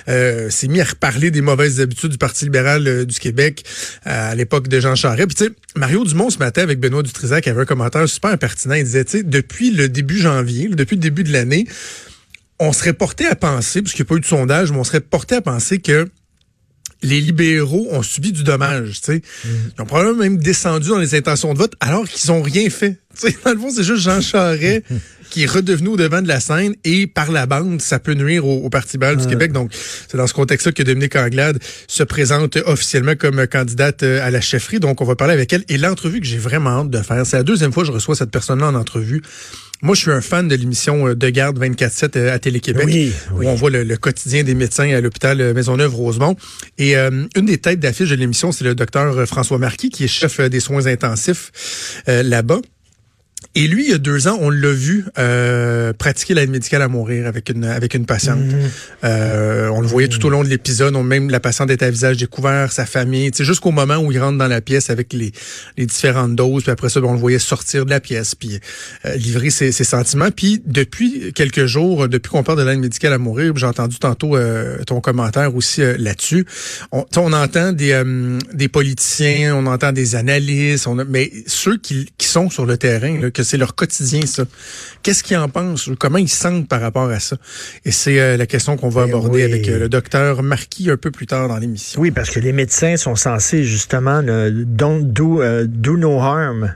s'est 0.07 0.69
mis 0.69 0.81
à 0.81 0.85
reparler 0.85 1.31
des 1.31 1.43
mauvaises 1.43 1.81
habitudes 1.81 2.11
du 2.11 2.19
Parti 2.19 2.45
libéral 2.45 3.07
du 3.07 3.19
Québec 3.21 3.65
à 4.05 4.35
l'époque 4.35 4.69
de 4.69 4.81
Jean 4.81 4.97
Charest. 4.97 5.29
Puis, 5.29 5.37
tu 5.37 5.45
sais, 5.45 5.51
Mario 5.77 6.05
Dumont, 6.05 6.31
ce 6.31 6.39
matin, 6.39 6.63
avec 6.63 6.81
Benoît 6.81 7.03
Dutrisac, 7.03 7.47
avait 7.47 7.63
un 7.63 7.67
commentaire 7.67 8.09
super 8.09 8.37
pertinent. 8.37 8.75
Il 8.75 8.85
disait, 8.85 9.05
tu 9.05 9.19
sais, 9.19 9.23
depuis 9.23 9.71
le 9.71 9.89
début 9.89 10.19
janvier, 10.19 10.69
depuis 10.69 10.97
le 10.97 11.03
début 11.03 11.23
de 11.23 11.33
l'année, 11.33 11.67
on 12.59 12.73
serait 12.73 12.93
porté 12.93 13.27
à 13.27 13.37
penser, 13.37 13.83
puisqu'il 13.83 14.03
n'y 14.03 14.07
a 14.07 14.09
pas 14.09 14.15
eu 14.17 14.21
de 14.21 14.27
sondage, 14.27 14.73
mais 14.73 14.79
on 14.79 14.85
serait 14.85 15.01
porté 15.01 15.37
à 15.37 15.41
penser 15.41 15.79
que 15.79 16.09
les 17.03 17.21
libéraux 17.21 17.89
ont 17.91 18.03
subi 18.03 18.33
du 18.33 18.45
dommage. 18.45 19.01
Tu 19.01 19.13
sais. 19.13 19.23
Mm. 19.45 19.49
Ils 19.77 19.83
ont 19.83 19.87
probablement 19.87 20.19
même 20.19 20.39
descendu 20.39 20.89
dans 20.89 20.99
les 20.99 21.15
intentions 21.15 21.53
de 21.53 21.59
vote 21.59 21.75
alors 21.81 22.09
qu'ils 22.09 22.31
n'ont 22.31 22.43
rien 22.43 22.69
fait 22.71 22.99
dans 23.45 23.53
le 23.53 23.59
fond, 23.59 23.71
c'est 23.71 23.85
juste 23.85 24.03
Jean 24.03 24.21
Charest 24.21 24.85
qui 25.31 25.45
est 25.45 25.51
redevenu 25.51 25.89
au 25.89 25.97
devant 25.97 26.21
de 26.21 26.29
la 26.29 26.41
scène 26.41 26.75
et 26.85 27.07
par 27.07 27.33
la 27.33 27.47
bande, 27.47 27.81
ça 27.81 27.99
peut 27.99 28.13
nuire 28.13 28.47
au, 28.47 28.69
Parti 28.69 28.99
bal 28.99 29.17
du 29.17 29.27
Québec. 29.27 29.53
Donc, 29.53 29.71
c'est 29.73 30.17
dans 30.19 30.27
ce 30.27 30.35
contexte-là 30.35 30.73
que 30.73 30.83
Dominique 30.83 31.17
Anglade 31.17 31.59
se 31.89 32.03
présente 32.03 32.57
officiellement 32.67 33.15
comme 33.17 33.47
candidate 33.47 34.03
euh, 34.03 34.27
à 34.27 34.31
la 34.31 34.43
chefferie. 34.43 34.79
Donc, 34.79 35.01
on 35.01 35.05
va 35.05 35.17
parler 35.17 35.33
avec 35.33 35.53
elle. 35.53 35.65
Et 35.69 35.79
l'entrevue 35.79 36.21
que 36.21 36.27
j'ai 36.27 36.39
vraiment 36.39 36.81
hâte 36.81 36.91
de 36.91 36.99
faire, 36.99 37.25
c'est 37.25 37.37
la 37.37 37.43
deuxième 37.45 37.73
fois 37.73 37.83
que 37.83 37.87
je 37.87 37.93
reçois 37.93 38.15
cette 38.15 38.31
personne-là 38.31 38.67
en 38.67 38.75
entrevue. 38.75 39.23
Moi, 39.83 39.97
je 39.97 40.03
suis 40.03 40.11
un 40.13 40.21
fan 40.21 40.47
de 40.47 40.55
l'émission 40.55 41.09
euh, 41.09 41.17
De 41.17 41.29
garde 41.29 41.59
24-7 41.59 42.17
euh, 42.17 42.33
à 42.33 42.39
Télé-Québec, 42.39 42.85
oui, 42.87 43.13
où 43.33 43.49
on 43.49 43.55
voit 43.55 43.71
le, 43.71 43.97
quotidien 43.97 44.45
des 44.45 44.55
médecins 44.55 44.89
à 44.89 45.01
l'hôpital 45.01 45.53
Maisonneuve-Rosemont. 45.53 46.37
Et 46.79 46.97
une 46.97 47.47
des 47.47 47.59
têtes 47.59 47.81
d'affiche 47.81 48.11
de 48.11 48.15
l'émission, 48.15 48.53
c'est 48.53 48.65
le 48.65 48.75
docteur 48.75 49.27
François 49.27 49.59
Marquis, 49.59 49.91
qui 49.91 50.05
est 50.05 50.09
chef 50.09 50.41
des 50.41 50.61
soins 50.61 50.87
intensifs 50.87 52.03
là-bas. 52.07 52.61
Et 53.55 53.67
lui, 53.67 53.85
il 53.85 53.91
y 53.91 53.95
a 53.95 53.99
deux 53.99 54.29
ans, 54.29 54.39
on 54.41 54.51
l'a 54.51 54.73
vu 54.73 55.05
euh, 55.19 55.93
pratiquer 55.93 56.35
l'aide 56.35 56.51
médicale 56.51 56.81
à 56.83 56.89
mourir 56.89 57.27
avec 57.27 57.51
une 57.51 57.65
avec 57.65 57.95
une 57.95 58.07
patiente. 58.07 58.39
Mhm. 58.39 58.71
Euh, 59.05 59.69
on 59.69 59.81
le 59.81 59.87
voyait 59.87 60.09
tout 60.09 60.25
au 60.25 60.31
long 60.31 60.43
de 60.43 60.49
l'épisode. 60.49 60.95
Même 60.95 61.29
la 61.29 61.41
patiente 61.41 61.71
était 61.71 61.85
à 61.85 61.91
visage 61.91 62.17
découvert, 62.17 62.73
sa 62.73 62.87
famille, 62.87 63.31
jusqu'au 63.39 63.71
moment 63.71 63.97
où 63.99 64.11
il 64.11 64.19
rentre 64.19 64.39
dans 64.39 64.49
la 64.49 64.61
pièce 64.61 64.89
avec 64.91 65.13
les, 65.13 65.33
les 65.77 65.87
différentes 65.87 66.35
doses. 66.35 66.63
Puis 66.63 66.73
après 66.73 66.89
ça, 66.89 67.01
on 67.03 67.13
le 67.13 67.19
voyait 67.19 67.39
sortir 67.39 67.85
de 67.85 67.91
la 67.91 68.01
pièce, 68.01 68.35
puis 68.35 68.59
euh, 69.05 69.15
livrer 69.17 69.51
ses, 69.51 69.73
ses, 69.73 69.85
sentiments. 69.85 70.31
Puis 70.31 70.63
depuis 70.65 71.33
quelques 71.35 71.67
jours, 71.67 72.09
depuis 72.09 72.31
qu'on 72.31 72.43
parle 72.43 72.59
de 72.59 72.65
l'aide 72.65 72.79
médicale 72.79 73.13
à 73.13 73.19
mourir, 73.19 73.53
j'ai 73.57 73.67
entendu 73.67 73.99
tantôt 73.99 74.37
euh, 74.37 74.83
ton 74.85 75.01
commentaire 75.01 75.55
aussi 75.55 75.83
là-dessus. 75.99 76.47
On, 76.91 77.05
on, 77.17 77.33
entend 77.33 77.73
des, 77.73 78.03
des 78.55 78.69
politiciens, 78.69 79.57
on 79.57 79.67
entend 79.67 79.93
des 79.93 80.15
analystes, 80.15 80.87
on 80.87 81.03
mais 81.09 81.31
ceux 81.47 81.77
qui, 81.77 82.09
qui 82.19 82.27
sont 82.27 82.51
sur 82.51 82.67
le 82.67 82.77
terrain, 82.77 83.21
là, 83.21 83.31
c'est 83.43 83.57
leur 83.57 83.75
quotidien, 83.75 84.21
ça. 84.27 84.45
Qu'est-ce 85.03 85.23
qu'ils 85.23 85.37
en 85.37 85.49
pensent 85.49 85.87
ou 85.87 85.97
comment 85.97 86.19
ils 86.19 86.29
sentent 86.29 86.69
par 86.69 86.81
rapport 86.81 87.09
à 87.09 87.21
ça? 87.21 87.37
Et 87.85 87.91
c'est 87.91 88.21
euh, 88.21 88.37
la 88.37 88.47
question 88.47 88.77
qu'on 88.77 88.89
va 88.89 89.07
ben 89.07 89.11
aborder 89.11 89.43
avec 89.43 89.69
euh, 89.69 89.79
le 89.79 89.89
docteur 89.89 90.43
Marquis 90.43 90.91
un 90.91 90.97
peu 90.97 91.11
plus 91.11 91.27
tard 91.27 91.49
dans 91.49 91.59
l'émission. 91.59 92.01
Oui, 92.01 92.11
parce 92.11 92.31
que 92.31 92.41
les 92.41 92.53
médecins 92.53 92.97
sont 92.97 93.17
censés 93.17 93.65
justement 93.65 94.23
don't 94.23 95.03
do, 95.05 95.41
euh, 95.41 95.67
do 95.67 95.97
no 95.97 96.19
harm 96.19 96.75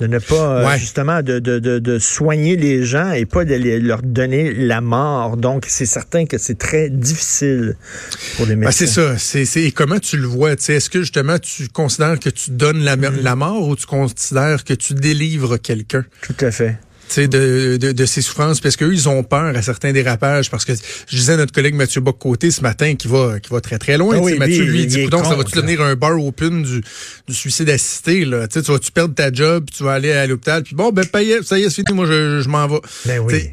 de 0.00 0.06
ne 0.06 0.18
pas 0.18 0.76
justement 0.78 1.22
de, 1.22 1.38
de, 1.38 1.58
de, 1.58 1.98
soigner 1.98 2.56
les 2.56 2.84
gens 2.84 3.12
et 3.12 3.26
pas 3.26 3.44
de 3.44 3.54
leur 3.54 4.02
donner 4.02 4.52
la 4.52 4.80
mort. 4.80 5.36
Donc 5.36 5.66
c'est 5.68 5.86
certain 5.86 6.24
que 6.24 6.38
c'est 6.38 6.58
très 6.58 6.88
difficile 6.88 7.76
pour 8.36 8.46
les 8.46 8.54
ben, 8.54 8.66
médecins. 8.66 8.86
c'est 9.18 9.44
ça. 9.44 9.44
C'est 9.44 9.70
comment 9.72 9.98
tu 9.98 10.16
le 10.16 10.26
vois. 10.26 10.52
Est-ce 10.52 10.88
que 10.88 11.00
justement 11.00 11.38
tu 11.38 11.68
considères 11.68 12.18
que 12.18 12.30
tu 12.30 12.50
donnes 12.52 12.80
la, 12.80 12.96
mm. 12.96 13.20
la 13.22 13.36
mort 13.36 13.68
ou 13.68 13.76
tu 13.76 13.86
considères 13.86 14.64
que 14.64 14.74
tu 14.74 14.94
délivres 14.94 15.58
quelqu'un? 15.58 16.04
Tout 16.22 16.36
à 16.40 16.50
fait 16.50 16.78
de, 17.18 17.76
de, 17.76 17.92
de, 17.92 18.06
ces 18.06 18.22
souffrances 18.22 18.60
parce 18.60 18.76
qu'eux, 18.76 18.92
ils 18.92 19.08
ont 19.08 19.22
peur 19.22 19.56
à 19.56 19.62
certains 19.62 19.92
dérapages 19.92 20.50
parce 20.50 20.64
que 20.64 20.72
je 20.74 21.16
disais 21.16 21.34
à 21.34 21.36
notre 21.36 21.52
collègue 21.52 21.74
Mathieu 21.74 22.00
Bock-Côté 22.00 22.50
ce 22.50 22.62
matin 22.62 22.94
qui 22.94 23.08
va 23.08 23.40
qui 23.40 23.50
va 23.50 23.60
très 23.60 23.78
très 23.78 23.98
loin. 23.98 24.16
Ah 24.18 24.34
Mathieu, 24.38 24.64
lui, 24.64 24.82
il 24.82 24.86
dit 24.86 25.06
donc 25.06 25.26
ça 25.26 25.34
va-tu 25.34 25.56
devenir 25.56 25.82
un 25.82 25.94
bar 25.94 26.22
open 26.22 26.62
du, 26.62 26.82
du 27.28 27.34
suicide 27.34 27.70
assisté 27.70 28.24
là? 28.24 28.46
tu 28.48 28.60
vas-tu 28.60 28.92
perdre 28.92 29.14
ta 29.14 29.32
job, 29.32 29.64
puis 29.66 29.76
tu 29.76 29.84
vas 29.84 29.92
aller 29.92 30.12
à 30.12 30.26
l'hôpital, 30.26 30.62
puis 30.62 30.74
bon, 30.74 30.90
ben, 30.90 31.04
ça 31.42 31.58
y 31.58 31.62
est, 31.62 31.70
c'est 31.70 31.86
fini, 31.86 31.94
moi 31.94 32.06
je, 32.06 32.40
je 32.40 32.48
m'en 32.48 32.66
vais. 32.66 32.80
Ben 33.06 33.18
oui. 33.20 33.48